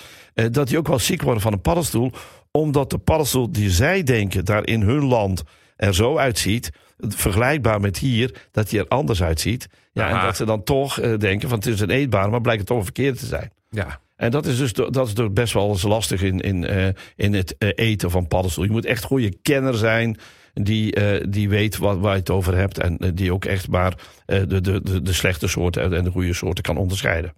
dat 0.51 0.67
die 0.67 0.77
ook 0.77 0.87
wel 0.87 0.99
ziek 0.99 1.21
worden 1.21 1.41
van 1.41 1.53
een 1.53 1.61
paddenstoel. 1.61 2.11
Omdat 2.51 2.89
de 2.89 2.97
paddenstoel 2.97 3.51
die 3.51 3.69
zij 3.69 4.03
denken 4.03 4.45
daar 4.45 4.67
in 4.67 4.81
hun 4.81 5.05
land 5.05 5.43
er 5.75 5.95
zo 5.95 6.17
uitziet, 6.17 6.71
vergelijkbaar 6.97 7.79
met 7.79 7.97
hier, 7.97 8.35
dat 8.51 8.69
die 8.69 8.79
er 8.79 8.87
anders 8.87 9.23
uitziet. 9.23 9.67
Ja, 9.91 10.09
en 10.09 10.25
dat 10.25 10.35
ze 10.35 10.45
dan 10.45 10.63
toch 10.63 10.99
eh, 10.99 11.17
denken 11.17 11.49
van 11.49 11.57
het 11.57 11.67
is 11.67 11.79
een 11.79 11.89
eetbaar, 11.89 12.29
maar 12.29 12.41
blijkt 12.41 12.59
het 12.59 12.69
toch 12.69 12.77
een 12.77 12.83
verkeerde 12.83 13.17
te 13.17 13.25
zijn. 13.25 13.51
Ja. 13.69 13.99
En 14.15 14.31
dat 14.31 14.45
is 14.45 14.57
dus 14.57 14.73
dat 14.73 15.07
is 15.07 15.13
dus 15.13 15.33
best 15.33 15.53
wel 15.53 15.69
eens 15.69 15.83
lastig 15.83 16.21
in, 16.21 16.39
in, 16.39 16.65
eh, 16.65 16.87
in 17.15 17.33
het 17.33 17.57
eh, 17.57 17.69
eten 17.75 18.11
van 18.11 18.27
paddenstoel. 18.27 18.63
Je 18.63 18.71
moet 18.71 18.85
echt 18.85 19.03
goede 19.03 19.37
kenner 19.41 19.75
zijn 19.75 20.17
die, 20.53 20.95
die 21.29 21.49
weet 21.49 21.77
wat, 21.77 21.97
waar 21.97 22.13
je 22.13 22.19
het 22.19 22.29
over 22.29 22.57
hebt. 22.57 22.79
En 22.79 22.97
die 23.13 23.33
ook 23.33 23.45
echt 23.45 23.67
maar 23.67 23.97
de, 24.25 24.61
de, 24.61 24.61
de, 24.61 25.01
de 25.01 25.13
slechte 25.13 25.47
soorten 25.47 25.93
en 25.93 26.03
de 26.03 26.11
goede 26.11 26.33
soorten 26.33 26.63
kan 26.63 26.77
onderscheiden. 26.77 27.33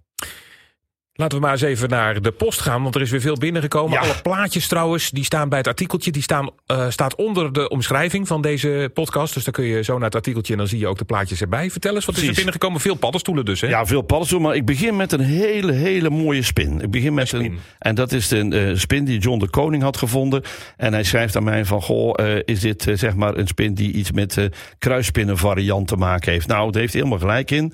Laten 1.20 1.38
we 1.38 1.44
maar 1.44 1.52
eens 1.52 1.62
even 1.62 1.88
naar 1.88 2.22
de 2.22 2.30
post 2.30 2.60
gaan, 2.60 2.82
want 2.82 2.94
er 2.94 3.00
is 3.00 3.10
weer 3.10 3.20
veel 3.20 3.36
binnengekomen. 3.36 3.92
Ja. 3.92 4.00
Alle 4.00 4.22
plaatjes 4.22 4.66
trouwens, 4.66 5.10
die 5.10 5.24
staan 5.24 5.48
bij 5.48 5.58
het 5.58 5.66
artikeltje. 5.66 6.10
Die 6.10 6.22
staan, 6.22 6.50
eh, 6.66 6.86
staat 6.88 7.14
onder 7.14 7.52
de 7.52 7.68
omschrijving 7.68 8.26
van 8.26 8.42
deze 8.42 8.90
podcast. 8.94 9.34
Dus 9.34 9.44
dan 9.44 9.52
kun 9.52 9.64
je 9.64 9.82
zo 9.82 9.94
naar 9.94 10.04
het 10.04 10.14
artikeltje 10.14 10.52
en 10.52 10.58
dan 10.58 10.68
zie 10.68 10.78
je 10.78 10.86
ook 10.86 10.98
de 10.98 11.04
plaatjes 11.04 11.40
erbij. 11.40 11.70
Vertel 11.70 11.94
eens, 11.94 12.04
wat 12.04 12.16
is 12.16 12.28
er 12.28 12.34
binnengekomen? 12.34 12.80
Veel 12.80 12.94
paddenstoelen 12.94 13.44
dus, 13.44 13.60
hè? 13.60 13.68
Ja, 13.68 13.86
veel 13.86 14.02
paddenstoel. 14.02 14.40
Maar 14.40 14.54
ik 14.54 14.64
begin 14.64 14.96
met 14.96 15.12
een 15.12 15.20
hele, 15.20 15.72
hele 15.72 16.10
mooie 16.10 16.42
spin. 16.42 16.80
Ik 16.80 16.90
begin 16.90 17.14
met 17.14 17.32
Een 17.32 17.58
en 17.78 17.94
dat 17.94 18.12
is 18.12 18.28
de 18.28 18.48
eh, 18.48 18.76
spin 18.76 19.04
die 19.04 19.18
John 19.18 19.38
de 19.38 19.50
Koning 19.50 19.82
had 19.82 19.96
gevonden. 19.96 20.42
En 20.76 20.92
hij 20.92 21.04
schrijft 21.04 21.36
aan 21.36 21.44
mij 21.44 21.64
van: 21.64 21.82
Goh, 21.82 22.12
eh, 22.14 22.42
is 22.44 22.60
dit 22.60 22.86
zeg 22.92 23.14
maar 23.14 23.36
een 23.36 23.46
spin 23.46 23.74
die 23.74 23.92
iets 23.92 24.12
met 24.12 24.48
kruisspinnen 24.78 25.38
variant 25.38 25.88
te 25.88 25.96
maken 25.96 26.32
heeft? 26.32 26.46
Nou, 26.46 26.70
daar 26.70 26.80
heeft 26.80 26.94
helemaal 26.94 27.18
gelijk 27.18 27.50
in. 27.50 27.72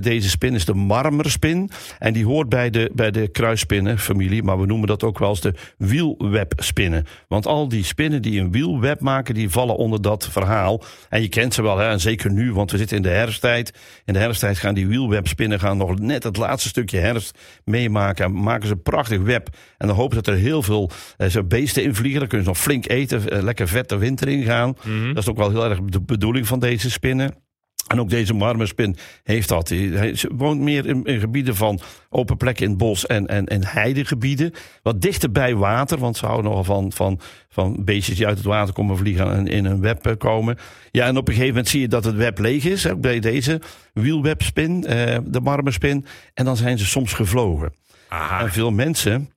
Deze 0.00 0.28
spin 0.28 0.54
is 0.54 0.64
de 0.64 0.74
marmerspin. 0.74 1.70
En 1.98 2.12
die 2.12 2.24
hoort 2.24 2.48
bij 2.48 2.70
de, 2.70 2.77
bij 2.94 3.10
de 3.10 3.28
kruisspinnenfamilie. 3.28 4.42
Maar 4.42 4.60
we 4.60 4.66
noemen 4.66 4.88
dat 4.88 5.02
ook 5.02 5.18
wel 5.18 5.28
eens 5.28 5.40
de 5.40 5.54
wielwebspinnen. 5.78 7.06
Want 7.28 7.46
al 7.46 7.68
die 7.68 7.84
spinnen 7.84 8.22
die 8.22 8.40
een 8.40 8.52
wielweb 8.52 9.00
maken, 9.00 9.34
die 9.34 9.50
vallen 9.50 9.76
onder 9.76 10.02
dat 10.02 10.28
verhaal. 10.28 10.82
En 11.08 11.22
je 11.22 11.28
kent 11.28 11.54
ze 11.54 11.62
wel, 11.62 11.78
hè? 11.78 11.88
en 11.88 12.00
zeker 12.00 12.32
nu, 12.32 12.52
want 12.52 12.70
we 12.70 12.76
zitten 12.76 12.96
in 12.96 13.02
de 13.02 13.08
herfsttijd. 13.08 13.72
In 14.04 14.12
de 14.12 14.18
herfsttijd 14.18 14.58
gaan 14.58 14.74
die 14.74 14.86
wielwebspinnen 14.86 15.60
gaan 15.60 15.76
nog 15.76 15.98
net 15.98 16.22
het 16.22 16.36
laatste 16.36 16.68
stukje 16.68 16.98
herfst 16.98 17.38
meemaken. 17.64 18.24
En 18.24 18.42
maken 18.42 18.66
ze 18.66 18.72
een 18.72 18.82
prachtig 18.82 19.20
web. 19.20 19.48
En 19.78 19.86
dan 19.86 19.96
hopen 19.96 20.16
ze 20.16 20.22
dat 20.22 20.34
er 20.34 20.40
heel 20.40 20.62
veel 20.62 20.90
eh, 21.16 21.36
beesten 21.44 21.82
in 21.82 21.94
vliegen. 21.94 22.20
Dan 22.20 22.28
kunnen 22.28 22.46
ze 22.46 22.52
nog 22.52 22.62
flink 22.62 22.88
eten, 22.88 23.30
eh, 23.30 23.42
lekker 23.42 23.68
vet 23.68 23.88
de 23.88 23.96
winter 23.96 24.28
ingaan. 24.28 24.76
Mhm. 24.84 25.08
Dat 25.14 25.22
is 25.22 25.28
ook 25.28 25.36
wel 25.36 25.50
heel 25.50 25.64
erg 25.64 25.80
de 25.80 26.00
bedoeling 26.00 26.46
van 26.46 26.58
deze 26.58 26.90
spinnen. 26.90 27.46
En 27.88 28.00
ook 28.00 28.10
deze 28.10 28.34
marmerspin 28.34 28.96
heeft 29.22 29.48
dat. 29.48 29.68
Hij 29.68 30.16
woont 30.36 30.60
meer 30.60 30.86
in, 30.86 31.04
in 31.04 31.20
gebieden 31.20 31.56
van 31.56 31.80
open 32.10 32.36
plekken 32.36 32.64
in 32.64 32.70
het 32.70 32.78
bos 32.78 33.06
en, 33.06 33.26
en, 33.26 33.46
en 33.46 33.66
heidegebieden. 33.66 34.52
Wat 34.82 35.00
dichter 35.00 35.32
bij 35.32 35.54
water, 35.54 35.98
want 35.98 36.16
ze 36.16 36.26
houden 36.26 36.50
nogal 36.50 36.64
van, 36.64 36.92
van, 36.92 37.20
van 37.48 37.84
beestjes 37.84 38.16
die 38.16 38.26
uit 38.26 38.36
het 38.36 38.46
water 38.46 38.74
komen 38.74 38.96
vliegen 38.96 39.32
en 39.32 39.46
in 39.46 39.64
een 39.64 39.80
web 39.80 40.06
eh, 40.06 40.16
komen. 40.16 40.58
Ja, 40.90 41.06
en 41.06 41.16
op 41.16 41.28
een 41.28 41.34
gegeven 41.34 41.54
moment 41.54 41.68
zie 41.68 41.80
je 41.80 41.88
dat 41.88 42.04
het 42.04 42.14
web 42.14 42.38
leeg 42.38 42.64
is. 42.64 42.86
Ook 42.86 43.00
bij 43.00 43.20
deze 43.20 43.60
wielwebspin, 43.92 44.84
eh, 44.84 45.18
de 45.24 45.40
marmerspin. 45.40 46.06
En 46.34 46.44
dan 46.44 46.56
zijn 46.56 46.78
ze 46.78 46.86
soms 46.86 47.12
gevlogen. 47.12 47.72
Aha. 48.08 48.40
En 48.40 48.52
veel 48.52 48.70
mensen 48.70 49.30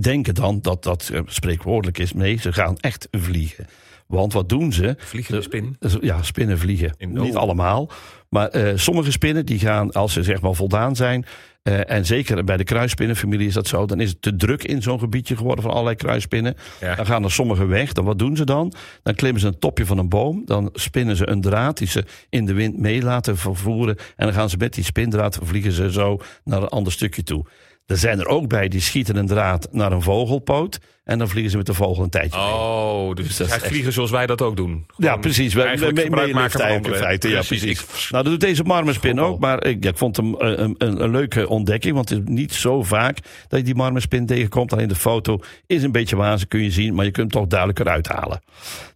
denken 0.00 0.34
dan 0.34 0.58
dat 0.60 0.82
dat 0.82 1.10
eh, 1.12 1.20
spreekwoordelijk 1.26 1.98
is. 1.98 2.12
Nee, 2.12 2.36
ze 2.36 2.52
gaan 2.52 2.76
echt 2.76 3.08
vliegen. 3.10 3.66
Want 4.06 4.32
wat 4.32 4.48
doen 4.48 4.72
ze? 4.72 4.94
Vliegende 4.98 5.42
spin. 5.42 5.76
Ja, 6.00 6.22
spinnen 6.22 6.58
vliegen. 6.58 6.94
Niet 6.98 7.34
allemaal. 7.34 7.90
Maar 8.28 8.48
eh, 8.48 8.72
sommige 8.76 9.10
spinnen 9.10 9.46
die 9.46 9.58
gaan, 9.58 9.92
als 9.92 10.12
ze 10.12 10.22
zeg 10.22 10.40
maar 10.40 10.54
voldaan 10.54 10.96
zijn. 10.96 11.26
eh, 11.62 11.90
en 11.90 12.06
zeker 12.06 12.44
bij 12.44 12.56
de 12.56 12.64
kruisspinnenfamilie 12.64 13.46
is 13.46 13.54
dat 13.54 13.66
zo. 13.66 13.86
Dan 13.86 14.00
is 14.00 14.10
het 14.10 14.22
te 14.22 14.36
druk 14.36 14.64
in 14.64 14.82
zo'n 14.82 14.98
gebiedje 14.98 15.36
geworden 15.36 15.62
van 15.62 15.72
allerlei 15.72 15.96
kruisspinnen. 15.96 16.54
Ja. 16.80 16.94
Dan 16.94 17.06
gaan 17.06 17.24
er 17.24 17.32
sommige 17.32 17.66
weg. 17.66 17.92
Dan 17.92 18.04
wat 18.04 18.18
doen 18.18 18.36
ze 18.36 18.44
dan? 18.44 18.72
Dan 19.02 19.14
klimmen 19.14 19.40
ze 19.40 19.46
een 19.46 19.58
topje 19.58 19.86
van 19.86 19.98
een 19.98 20.08
boom. 20.08 20.42
Dan 20.44 20.70
spinnen 20.72 21.16
ze 21.16 21.28
een 21.28 21.40
draad 21.40 21.78
die 21.78 21.88
ze 21.88 22.04
in 22.28 22.46
de 22.46 22.52
wind 22.52 22.78
mee 22.78 23.02
laten 23.02 23.36
vervoeren. 23.36 23.96
En 24.16 24.26
dan 24.26 24.34
gaan 24.34 24.50
ze 24.50 24.56
met 24.56 24.74
die 24.74 24.84
spindraad 24.84 25.38
vliegen 25.42 25.72
ze 25.72 25.92
zo 25.92 26.18
naar 26.44 26.62
een 26.62 26.68
ander 26.68 26.92
stukje 26.92 27.22
toe. 27.22 27.46
Er 27.86 27.96
zijn 27.96 28.18
er 28.20 28.26
ook 28.26 28.48
bij 28.48 28.68
die 28.68 28.80
schieten 28.80 29.16
een 29.16 29.26
draad 29.26 29.68
naar 29.72 29.92
een 29.92 30.02
vogelpoot. 30.02 30.78
En 31.06 31.18
dan 31.18 31.28
vliegen 31.28 31.50
ze 31.50 31.56
met 31.56 31.66
de 31.66 31.74
vogel 31.74 32.02
een 32.04 32.10
tijdje 32.10 32.40
mee. 32.40 32.48
Oh, 32.48 33.14
dus, 33.14 33.26
Dus 33.26 33.36
dat 33.36 33.48
echt- 33.48 33.66
vliegen 33.66 33.92
zoals 33.92 34.10
wij 34.10 34.26
dat 34.26 34.42
ook 34.42 34.56
doen. 34.56 34.86
Ja, 34.96 35.16
precies. 35.16 35.54
We, 35.54 35.60
maken 35.60 36.50
van 36.50 36.60
eigenlijk 36.60 36.94
in 36.94 37.00
feite. 37.02 37.28
Ja, 37.28 37.42
precies. 37.42 37.62
Ik- 37.80 37.86
Nou, 38.10 38.22
dat 38.22 38.32
doet 38.32 38.40
deze 38.40 38.62
marmerspin 38.62 39.20
ook. 39.20 39.38
Maar 39.40 39.64
ik, 39.64 39.84
ja, 39.84 39.90
ik 39.90 39.96
vond 39.96 40.16
hem 40.16 40.34
een, 40.34 40.74
een, 40.78 41.02
een, 41.02 41.10
leuke 41.10 41.48
ontdekking. 41.48 41.94
Want 41.94 42.08
het 42.08 42.18
is 42.18 42.34
niet 42.34 42.52
zo 42.52 42.82
vaak 42.82 43.18
dat 43.48 43.58
je 43.58 43.64
die 43.64 43.74
marmerspin 43.74 44.26
tegenkomt. 44.26 44.72
Alleen 44.72 44.88
de 44.88 44.94
foto 44.94 45.38
is 45.66 45.82
een 45.82 45.92
beetje 45.92 46.16
wazig, 46.16 46.48
kun 46.48 46.62
je 46.62 46.70
zien. 46.70 46.94
Maar 46.94 47.04
je 47.04 47.10
kunt 47.10 47.32
hem 47.32 47.40
toch 47.42 47.50
duidelijker 47.50 47.88
uithalen. 47.88 48.40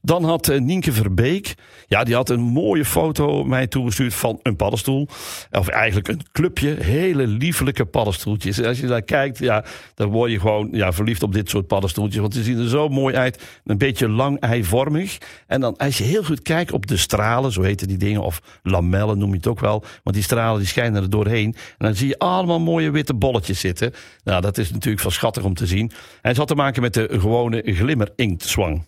Dan 0.03 0.25
had 0.25 0.49
eh, 0.49 0.61
Nienke 0.61 0.93
Verbeek. 0.93 1.55
Ja, 1.87 2.05
die 2.05 2.15
had 2.15 2.31
een 2.31 2.41
mooie 2.41 2.85
foto 2.85 3.45
mij 3.45 3.67
toegestuurd 3.67 4.15
van 4.15 4.39
een 4.43 4.57
paddenstoel. 4.57 5.09
Of 5.51 5.69
eigenlijk 5.69 6.09
een 6.09 6.21
clubje. 6.33 6.77
Hele 6.81 7.27
liefelijke 7.27 7.85
paddenstoeltjes. 7.85 8.59
En 8.59 8.67
als 8.67 8.81
je 8.81 8.87
daar 8.87 9.03
kijkt, 9.03 9.39
ja, 9.39 9.65
dan 9.95 10.09
word 10.09 10.31
je 10.31 10.41
gewoon 10.41 10.69
ja, 10.73 10.93
verliefd 10.93 11.23
op 11.23 11.33
dit 11.33 11.51
soort 11.51 11.67
Want 12.01 12.33
die 12.33 12.43
zien 12.43 12.59
er 12.59 12.69
zo 12.69 12.89
mooi 12.89 13.15
uit. 13.15 13.43
Een 13.65 13.79
beetje 13.79 14.09
lang 14.09 14.41
eivormig. 14.41 15.19
En 15.47 15.61
dan 15.61 15.77
als 15.77 15.99
je 15.99 16.05
heel 16.05 16.25
goed 16.25 16.43
kijkt 16.43 16.73
op 16.73 16.87
de 16.87 16.97
stralen, 16.97 17.53
zo 17.53 17.63
heten 17.63 17.89
die 17.89 17.97
dingen. 17.97 18.23
Of 18.23 18.61
lamellen 18.63 19.19
noem 19.19 19.31
je 19.31 19.37
het 19.37 19.47
ook 19.47 19.61
wel. 19.61 19.85
Want 20.03 20.17
die 20.17 20.25
stralen 20.25 20.59
die 20.59 20.69
schijnen 20.69 21.03
er 21.03 21.11
doorheen. 21.11 21.55
En 21.79 21.87
dan 21.87 21.95
zie 21.95 22.09
je 22.09 22.19
allemaal 22.19 22.61
mooie 22.61 22.91
witte 22.91 23.15
bolletjes 23.15 23.61
zitten. 23.61 23.93
Nou, 24.25 24.41
dat 24.41 24.59
is 24.59 24.71
natuurlijk 24.71 25.03
van 25.03 25.13
schattig 25.13 25.43
om 25.43 25.55
te 25.55 25.67
zien. 25.67 25.91
En 26.23 26.29
het 26.29 26.37
had 26.37 26.49
te 26.49 26.55
maken 26.55 26.83
met 26.83 26.95
de 26.95 27.09
gewone 27.11 27.63
glimmer-inktzwang. 27.65 28.85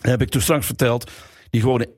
Heb 0.00 0.22
ik 0.22 0.28
toen 0.28 0.40
straks 0.40 0.66
verteld. 0.66 1.10
Die 1.50 1.60
gewone 1.60 1.88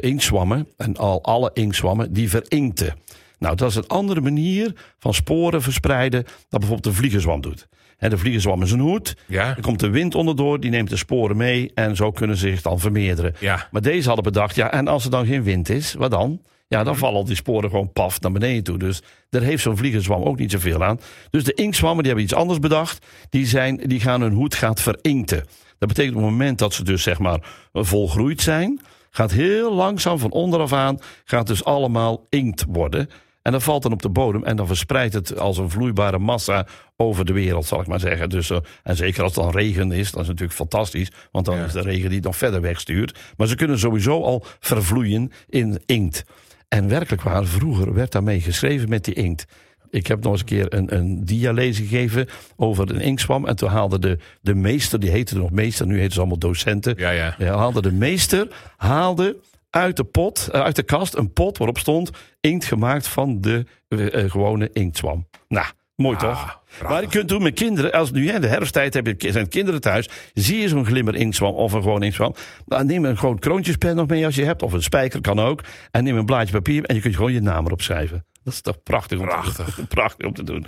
inktzwammen, 0.00 0.68
en 0.76 0.96
al 0.96 1.22
alle 1.22 1.50
inktzwammen, 1.54 2.12
die 2.12 2.30
verinkten. 2.30 2.94
Nou, 3.38 3.56
dat 3.56 3.70
is 3.70 3.76
een 3.76 3.86
andere 3.86 4.20
manier 4.20 4.72
van 4.98 5.14
sporen 5.14 5.62
verspreiden 5.62 6.22
dan 6.22 6.60
bijvoorbeeld 6.60 6.94
de 6.94 7.00
vliegenzwam 7.00 7.40
doet. 7.40 7.68
Hè, 8.02 8.08
de 8.08 8.18
vliegenzwam 8.18 8.62
is 8.62 8.70
een 8.70 8.80
hoed. 8.80 9.14
Ja, 9.26 9.56
Er 9.56 9.62
komt 9.62 9.80
de 9.80 9.90
wind 9.90 10.14
onderdoor, 10.14 10.60
die 10.60 10.70
neemt 10.70 10.90
de 10.90 10.96
sporen 10.96 11.36
mee 11.36 11.70
en 11.74 11.96
zo 11.96 12.10
kunnen 12.10 12.36
ze 12.36 12.48
zich 12.48 12.62
dan 12.62 12.78
vermeerderen. 12.78 13.34
ja. 13.38 13.68
Maar 13.70 13.82
deze 13.82 14.06
hadden 14.06 14.24
bedacht, 14.32 14.54
ja, 14.54 14.72
en 14.72 14.88
als 14.88 15.04
er 15.04 15.10
dan 15.10 15.26
geen 15.26 15.42
wind 15.42 15.68
is, 15.68 15.94
wat 15.94 16.10
dan? 16.10 16.40
Ja, 16.68 16.84
dan 16.84 16.96
vallen 16.96 17.16
al 17.16 17.24
die 17.24 17.36
sporen 17.36 17.70
gewoon 17.70 17.92
paf 17.92 18.20
naar 18.20 18.32
beneden 18.32 18.64
toe. 18.64 18.78
Dus 18.78 19.02
daar 19.30 19.42
heeft 19.42 19.62
zo'n 19.62 19.76
vliegenzwam 19.76 20.22
ook 20.22 20.38
niet 20.38 20.50
zoveel 20.50 20.84
aan. 20.84 21.00
Dus 21.30 21.44
de 21.44 21.54
inktzwammen 21.54 21.98
die 22.04 22.06
hebben 22.06 22.24
iets 22.24 22.34
anders 22.40 22.58
bedacht. 22.58 23.06
Die, 23.30 23.46
zijn, 23.46 23.76
die 23.76 24.00
gaan 24.00 24.20
hun 24.20 24.32
hoed 24.32 24.54
gaat 24.54 24.80
verinkten. 24.80 25.44
Dat 25.78 25.88
betekent 25.88 26.16
op 26.16 26.22
het 26.22 26.30
moment 26.30 26.58
dat 26.58 26.74
ze 26.74 26.84
dus 26.84 27.02
zeg 27.02 27.18
maar 27.18 27.38
volgroeid 27.72 28.40
zijn... 28.40 28.80
gaat 29.10 29.32
heel 29.32 29.74
langzaam 29.74 30.18
van 30.18 30.30
onderaf 30.30 30.72
aan... 30.72 30.98
gaat 31.24 31.46
dus 31.46 31.64
allemaal 31.64 32.26
inkt 32.28 32.64
worden... 32.68 33.08
En 33.42 33.52
dat 33.52 33.62
valt 33.62 33.82
dan 33.82 33.92
op 33.92 34.02
de 34.02 34.08
bodem 34.08 34.44
en 34.44 34.56
dan 34.56 34.66
verspreidt 34.66 35.14
het 35.14 35.38
als 35.38 35.58
een 35.58 35.70
vloeibare 35.70 36.18
massa 36.18 36.66
over 36.96 37.24
de 37.24 37.32
wereld, 37.32 37.66
zal 37.66 37.80
ik 37.80 37.86
maar 37.86 38.00
zeggen. 38.00 38.28
Dus, 38.28 38.50
uh, 38.50 38.58
en 38.82 38.96
zeker 38.96 39.22
als 39.22 39.34
het 39.34 39.44
dan 39.44 39.52
regen 39.52 39.92
is, 39.92 40.10
dat 40.10 40.20
is 40.22 40.26
natuurlijk 40.28 40.58
fantastisch. 40.58 41.10
Want 41.30 41.44
dan 41.46 41.56
Ja. 41.56 41.64
is 41.64 41.72
de 41.72 41.80
regen 41.80 42.08
die 42.08 42.16
het 42.18 42.24
nog 42.26 42.36
verder 42.36 42.60
wegstuurt. 42.60 43.18
Maar 43.36 43.46
ze 43.46 43.54
kunnen 43.54 43.78
sowieso 43.78 44.22
al 44.22 44.44
vervloeien 44.60 45.32
in 45.48 45.82
inkt. 45.86 46.24
En 46.68 46.88
werkelijk 46.88 47.22
waar, 47.22 47.44
vroeger 47.44 47.94
werd 47.94 48.12
daarmee 48.12 48.40
geschreven 48.40 48.88
met 48.88 49.04
die 49.04 49.14
inkt. 49.14 49.44
Ik 49.90 50.06
heb 50.06 50.22
nog 50.22 50.32
eens 50.32 50.40
een 50.40 50.46
keer 50.46 50.74
een, 50.74 50.94
een 50.96 51.24
dia-lezing 51.24 51.88
gegeven 51.88 52.28
over 52.56 52.90
een 52.90 53.00
inktzwam. 53.00 53.46
En 53.46 53.56
toen 53.56 53.68
haalde 53.68 53.98
de, 53.98 54.18
de 54.40 54.54
meester, 54.54 55.00
die 55.00 55.10
heette 55.10 55.36
nog 55.36 55.50
meester, 55.50 55.86
nu 55.86 55.98
heten 55.98 56.12
ze 56.12 56.18
allemaal 56.18 56.38
docenten. 56.38 56.94
Ja, 56.98 57.10
ja. 57.10 57.34
Ja, 57.38 57.56
haalde 57.56 57.82
de 57.82 57.92
meester 57.92 58.48
haalde 58.76 59.36
uit 59.72 59.96
de 59.96 60.04
pot, 60.04 60.48
eh, 60.52 60.60
uit 60.60 60.76
de 60.76 60.82
kast, 60.82 61.14
een 61.14 61.32
pot 61.32 61.58
waarop 61.58 61.78
stond 61.78 62.10
inkt 62.40 62.64
gemaakt 62.64 63.08
van 63.08 63.40
de 63.40 63.66
eh, 63.88 64.24
eh, 64.24 64.30
gewone 64.30 64.70
inktzwam. 64.72 65.28
Nou, 65.48 65.66
mooi 65.96 66.16
toch? 66.16 66.44
prachtig. 66.44 66.88
Maar 66.88 67.02
je 67.02 67.08
kunt 67.08 67.28
doen 67.28 67.42
met 67.42 67.54
kinderen, 67.54 67.92
als 67.92 68.10
nu 68.10 68.30
hè, 68.30 68.40
de 68.40 68.46
herfsttijd 68.46 68.94
heb 68.94 69.06
je, 69.06 69.32
zijn 69.32 69.48
kinderen 69.48 69.80
thuis, 69.80 70.08
zie 70.34 70.60
je 70.60 70.68
zo'n 70.68 70.86
glimmer 70.86 71.14
inktzwam 71.14 71.54
of 71.54 71.72
een 71.72 71.82
gewoon 71.82 72.02
inktzwam, 72.02 72.34
dan 72.66 72.86
neem 72.86 73.04
een 73.04 73.18
gewoon 73.18 73.38
kroontjespen 73.38 73.96
nog 73.96 74.06
mee 74.06 74.24
als 74.24 74.34
je 74.34 74.44
hebt, 74.44 74.62
of 74.62 74.72
een 74.72 74.82
spijker 74.82 75.20
kan 75.20 75.38
ook, 75.40 75.64
en 75.90 76.04
neem 76.04 76.16
een 76.16 76.26
blaadje 76.26 76.52
papier 76.52 76.84
en 76.84 76.94
je 76.94 77.00
kunt 77.00 77.16
gewoon 77.16 77.32
je 77.32 77.40
naam 77.40 77.66
erop 77.66 77.82
schrijven. 77.82 78.24
Dat 78.44 78.52
is 78.52 78.60
toch 78.60 78.82
prachtig 78.82 79.18
om, 79.18 79.24
Prachtig. 79.24 79.64
Te, 79.64 79.72
doen. 79.76 79.86
prachtig 79.86 80.26
om 80.26 80.34
te 80.34 80.44
doen. 80.44 80.66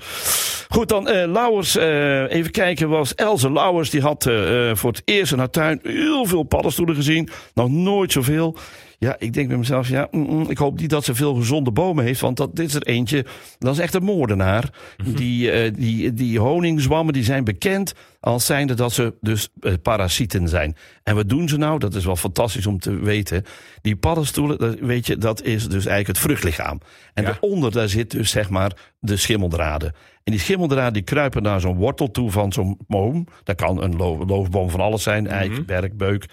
Goed, 0.69 0.89
dan 0.89 1.09
eh 1.09 1.31
Lauwers. 1.31 1.77
eh, 1.77 2.31
even 2.33 2.51
kijken, 2.51 2.89
was 2.89 3.15
Elze 3.15 3.53
Lauwers. 3.53 3.91
Die 3.91 4.01
had 4.01 4.27
eh, 4.27 4.35
voor 4.75 4.91
het 4.91 5.03
eerst 5.05 5.33
in 5.33 5.39
haar 5.39 5.51
tuin 5.51 5.81
heel 5.83 6.25
veel 6.27 6.43
paddenstoelen 6.43 6.95
gezien. 6.95 7.29
Nog 7.55 7.69
nooit 7.71 8.13
zoveel. 8.13 8.57
Ja, 8.99 9.17
ik 9.19 9.33
denk 9.33 9.49
bij 9.49 9.57
mezelf, 9.57 9.89
ja, 9.89 10.09
mm, 10.11 10.27
mm, 10.31 10.51
ik 10.51 10.59
hoop 10.59 10.81
niet 10.81 10.91
dat 10.91 11.05
ze 11.05 11.15
veel 11.15 11.35
gezonde 11.35 11.71
bomen 11.71 12.05
heeft. 12.05 12.21
Want 12.21 12.37
dat, 12.37 12.57
dit 12.57 12.69
is 12.69 12.75
er 12.75 12.83
eentje, 12.83 13.25
dat 13.59 13.73
is 13.75 13.79
echt 13.81 13.95
een 13.95 14.03
moordenaar. 14.03 14.71
Die, 15.15 15.51
eh, 15.51 15.73
die, 15.77 16.13
die 16.13 16.39
honingzwammen 16.39 17.13
die 17.15 17.25
zijn 17.25 17.45
bekend 17.45 17.95
als 18.21 18.47
zijnde 18.47 18.75
dat 18.75 18.93
ze 18.93 19.15
dus 19.21 19.49
parasieten 19.83 20.49
zijn. 20.49 20.77
En 21.03 21.15
wat 21.15 21.29
doen 21.29 21.49
ze 21.49 21.57
nou? 21.57 21.79
Dat 21.79 21.95
is 21.95 22.05
wel 22.05 22.17
fantastisch 22.17 22.67
om 22.67 22.79
te 22.79 22.95
weten. 22.99 23.45
Die 23.83 23.97
paddenstoelen, 23.97 24.59
dat, 24.59 24.79
weet 24.81 25.07
je, 25.07 25.17
dat 25.19 25.43
is 25.43 25.63
dus 25.63 25.87
eigenlijk 25.87 26.07
het 26.07 26.19
vruchtlichaam. 26.19 26.81
En 27.15 27.23
Ja. 27.25 27.29
daaronder, 27.31 27.71
daar 27.73 27.89
zit 27.89 28.11
dus 28.11 28.31
zeg 28.31 28.51
maar 28.51 28.73
de 29.01 29.17
schimmeldraden. 29.17 29.95
En 30.25 30.33
die 30.33 30.41
schimmeldraden 30.41 30.93
die 30.93 31.03
kruipen 31.03 31.43
naar 31.43 31.61
zo'n 31.61 31.77
wortel 31.77 32.11
toe 32.11 32.31
van 32.31 32.53
zo'n 32.53 32.79
boom. 32.87 33.27
Dat 33.43 33.57
kan 33.57 33.83
een 33.83 33.97
lo- 33.97 34.25
loofboom 34.27 34.71
van 34.71 34.81
alles 34.81 35.03
zijn, 35.03 35.27
eik, 35.27 35.51
Mhm. 35.51 35.65
berk, 35.65 35.97
beuk. 35.97 36.27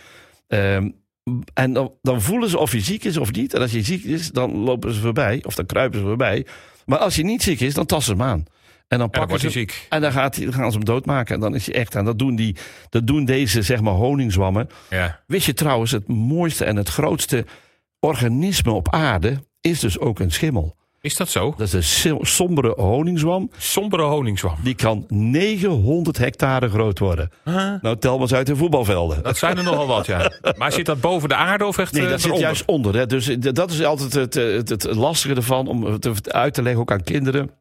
Ehm, 0.47 0.89
en 1.53 1.73
dan, 1.73 1.91
dan 2.01 2.21
voelen 2.21 2.49
ze 2.49 2.57
of 2.57 2.71
je 2.71 2.79
ziek 2.79 3.03
is 3.03 3.17
of 3.17 3.31
niet. 3.31 3.53
En 3.53 3.61
als 3.61 3.71
je 3.71 3.81
ziek 3.81 4.03
is, 4.03 4.31
dan 4.31 4.51
lopen 4.55 4.93
ze 4.93 4.99
voorbij. 5.01 5.39
Of 5.45 5.55
dan 5.55 5.65
kruipen 5.65 5.99
ze 5.99 6.05
voorbij. 6.05 6.45
Maar 6.85 6.97
als 6.97 7.15
je 7.15 7.23
niet 7.23 7.43
ziek 7.43 7.59
is, 7.59 7.73
dan 7.73 7.85
tasten 7.85 8.15
ze 8.17 8.21
hem 8.21 8.31
aan. 8.31 8.37
En 8.39 8.43
dan 8.47 8.49
En 8.87 8.97
dan 8.97 9.09
pakken 9.09 9.39
ze 9.39 9.45
hem- 9.45 9.53
ziek. 9.55 9.85
En 9.89 10.01
dan, 10.01 10.11
gaat 10.11 10.35
hij, 10.35 10.51
gaan 10.51 10.71
ze 10.71 10.77
hem 10.77 10.85
doodmaken. 10.85 11.35
En 11.35 11.41
dan 11.41 11.55
is 11.55 11.65
hij 11.65 11.75
echt. 11.75 11.95
En 11.95 12.05
dat 12.05 12.19
doen, 12.19 12.35
die, 12.35 12.55
dat 12.89 13.07
doen 13.07 13.25
deze, 13.25 13.61
zeg 13.61 13.81
maar, 13.81 13.93
honingzwammen. 13.93 14.67
Ja. 14.89 15.19
Wist 15.27 15.45
je 15.45 15.53
trouwens, 15.53 15.91
het 15.91 16.07
mooiste 16.07 16.65
en 16.65 16.75
het 16.75 16.89
grootste 16.89 17.45
organisme 17.99 18.71
op 18.71 18.89
aarde 18.93 19.43
is 19.61 19.79
dus 19.79 19.99
ook 19.99 20.19
een 20.19 20.31
schimmel. 20.31 20.75
Is 21.01 21.15
dat 21.15 21.29
zo? 21.29 21.53
Dat 21.57 21.73
is 21.73 22.03
een 22.03 22.17
sombere 22.21 22.73
honingzwam. 22.77 23.49
Sombere 23.57 24.03
honingswam. 24.03 24.55
Die 24.63 24.75
kan 24.75 25.05
900 25.07 26.17
hectare 26.17 26.69
groot 26.69 26.99
worden. 26.99 27.31
Nou, 27.81 27.97
tel 27.97 28.11
maar 28.13 28.21
eens 28.21 28.33
uit 28.33 28.49
in 28.49 28.55
voetbalvelden. 28.55 29.23
Dat 29.23 29.37
zijn 29.37 29.57
er 29.57 29.63
nogal 29.63 29.87
wat, 29.87 30.05
ja. 30.05 30.31
Maar 30.57 30.71
zit 30.71 30.85
dat 30.85 31.01
boven 31.01 31.29
de 31.29 31.35
aarde 31.35 31.65
of 31.65 31.77
echt 31.77 31.91
Nee, 31.91 32.03
eh, 32.03 32.09
dat 32.09 32.21
zit 32.21 32.37
juist 32.37 32.65
onder. 32.65 32.95
Hè. 32.95 33.05
Dus 33.05 33.27
eh, 33.27 33.37
dat 33.39 33.71
is 33.71 33.83
altijd 33.83 34.13
het, 34.13 34.35
eh, 34.35 34.45
het, 34.53 34.69
het 34.69 34.95
lastige 34.95 35.35
ervan 35.35 35.67
om 35.67 35.83
het 35.83 36.33
uit 36.33 36.53
te 36.53 36.61
leggen, 36.61 36.81
ook 36.81 36.91
aan 36.91 37.03
kinderen. 37.03 37.51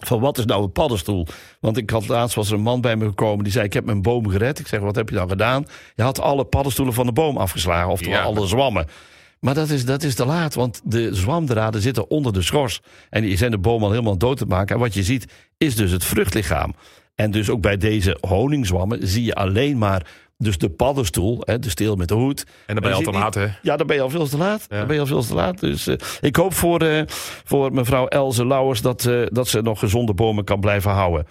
Van 0.00 0.20
wat 0.20 0.38
is 0.38 0.44
nou 0.44 0.62
een 0.62 0.72
paddenstoel? 0.72 1.26
Want 1.60 1.76
ik 1.76 1.90
had 1.90 2.08
laatst 2.08 2.36
was 2.36 2.48
er 2.48 2.54
een 2.54 2.60
man 2.60 2.80
bij 2.80 2.96
me 2.96 3.04
gekomen 3.04 3.44
die 3.44 3.52
zei: 3.52 3.64
Ik 3.64 3.72
heb 3.72 3.84
mijn 3.84 4.02
boom 4.02 4.28
gered. 4.28 4.58
Ik 4.58 4.66
zeg: 4.66 4.80
Wat 4.80 4.94
heb 4.96 5.08
je 5.08 5.14
dan 5.14 5.28
gedaan? 5.28 5.66
Je 5.94 6.02
had 6.02 6.20
alle 6.20 6.44
paddenstoelen 6.44 6.94
van 6.94 7.06
de 7.06 7.12
boom 7.12 7.36
afgeslagen, 7.36 7.90
oftewel 7.90 8.18
Ja. 8.18 8.24
alle 8.24 8.46
zwammen. 8.46 8.86
Maar 9.40 9.54
dat 9.54 9.70
is, 9.70 9.84
dat 9.84 10.02
is 10.02 10.14
te 10.14 10.26
laat, 10.26 10.54
want 10.54 10.80
de 10.84 11.14
zwamdraden 11.14 11.80
zitten 11.80 12.10
onder 12.10 12.32
de 12.32 12.42
schors. 12.42 12.80
En 13.10 13.22
die 13.22 13.36
zijn 13.36 13.50
de 13.50 13.58
boom 13.58 13.82
al 13.82 13.90
helemaal 13.90 14.18
dood 14.18 14.36
te 14.36 14.46
maken. 14.46 14.74
En 14.74 14.80
wat 14.80 14.94
je 14.94 15.02
ziet, 15.02 15.32
is 15.58 15.76
dus 15.76 15.90
het 15.90 16.04
vruchtlichaam. 16.04 16.74
En 17.14 17.30
dus 17.30 17.50
ook 17.50 17.60
bij 17.60 17.76
deze 17.76 18.18
honingzwammen 18.20 19.08
zie 19.08 19.24
je 19.24 19.34
alleen 19.34 19.78
maar 19.78 20.06
dus 20.40 20.58
de 20.58 20.70
paddenstoel, 20.70 21.42
hè, 21.44 21.58
de 21.58 21.70
steel 21.70 21.96
met 21.96 22.08
de 22.08 22.14
hoed. 22.14 22.44
En 22.66 22.74
dan 22.74 22.82
ben 22.82 22.90
je 22.90 23.06
al 23.06 23.12
te 23.12 23.18
laat, 23.18 23.34
hè? 23.34 23.46
Ja, 23.62 23.76
dan 23.76 23.86
ben 23.86 23.96
je 23.96 24.02
al 24.02 24.10
veel 24.10 24.28
te 24.28 24.36
laat. 24.36 24.66
Ja. 24.68 24.78
Dan 24.78 24.86
ben 24.86 24.94
je 24.94 25.00
al 25.00 25.06
veel 25.06 25.22
te 25.22 25.34
laat. 25.34 25.60
Dus 25.60 25.86
eh, 25.86 25.94
ik 26.20 26.36
hoop 26.36 26.54
voor, 26.54 26.80
eh, 26.80 27.02
voor 27.44 27.72
mevrouw 27.72 28.06
Elze 28.06 28.46
Lauwers 28.46 28.80
dat, 28.80 29.04
eh, 29.04 29.22
dat 29.26 29.48
ze 29.48 29.62
nog 29.62 29.78
gezonde 29.78 30.14
bomen 30.14 30.44
kan 30.44 30.60
blijven 30.60 30.90
houden. 30.90 31.26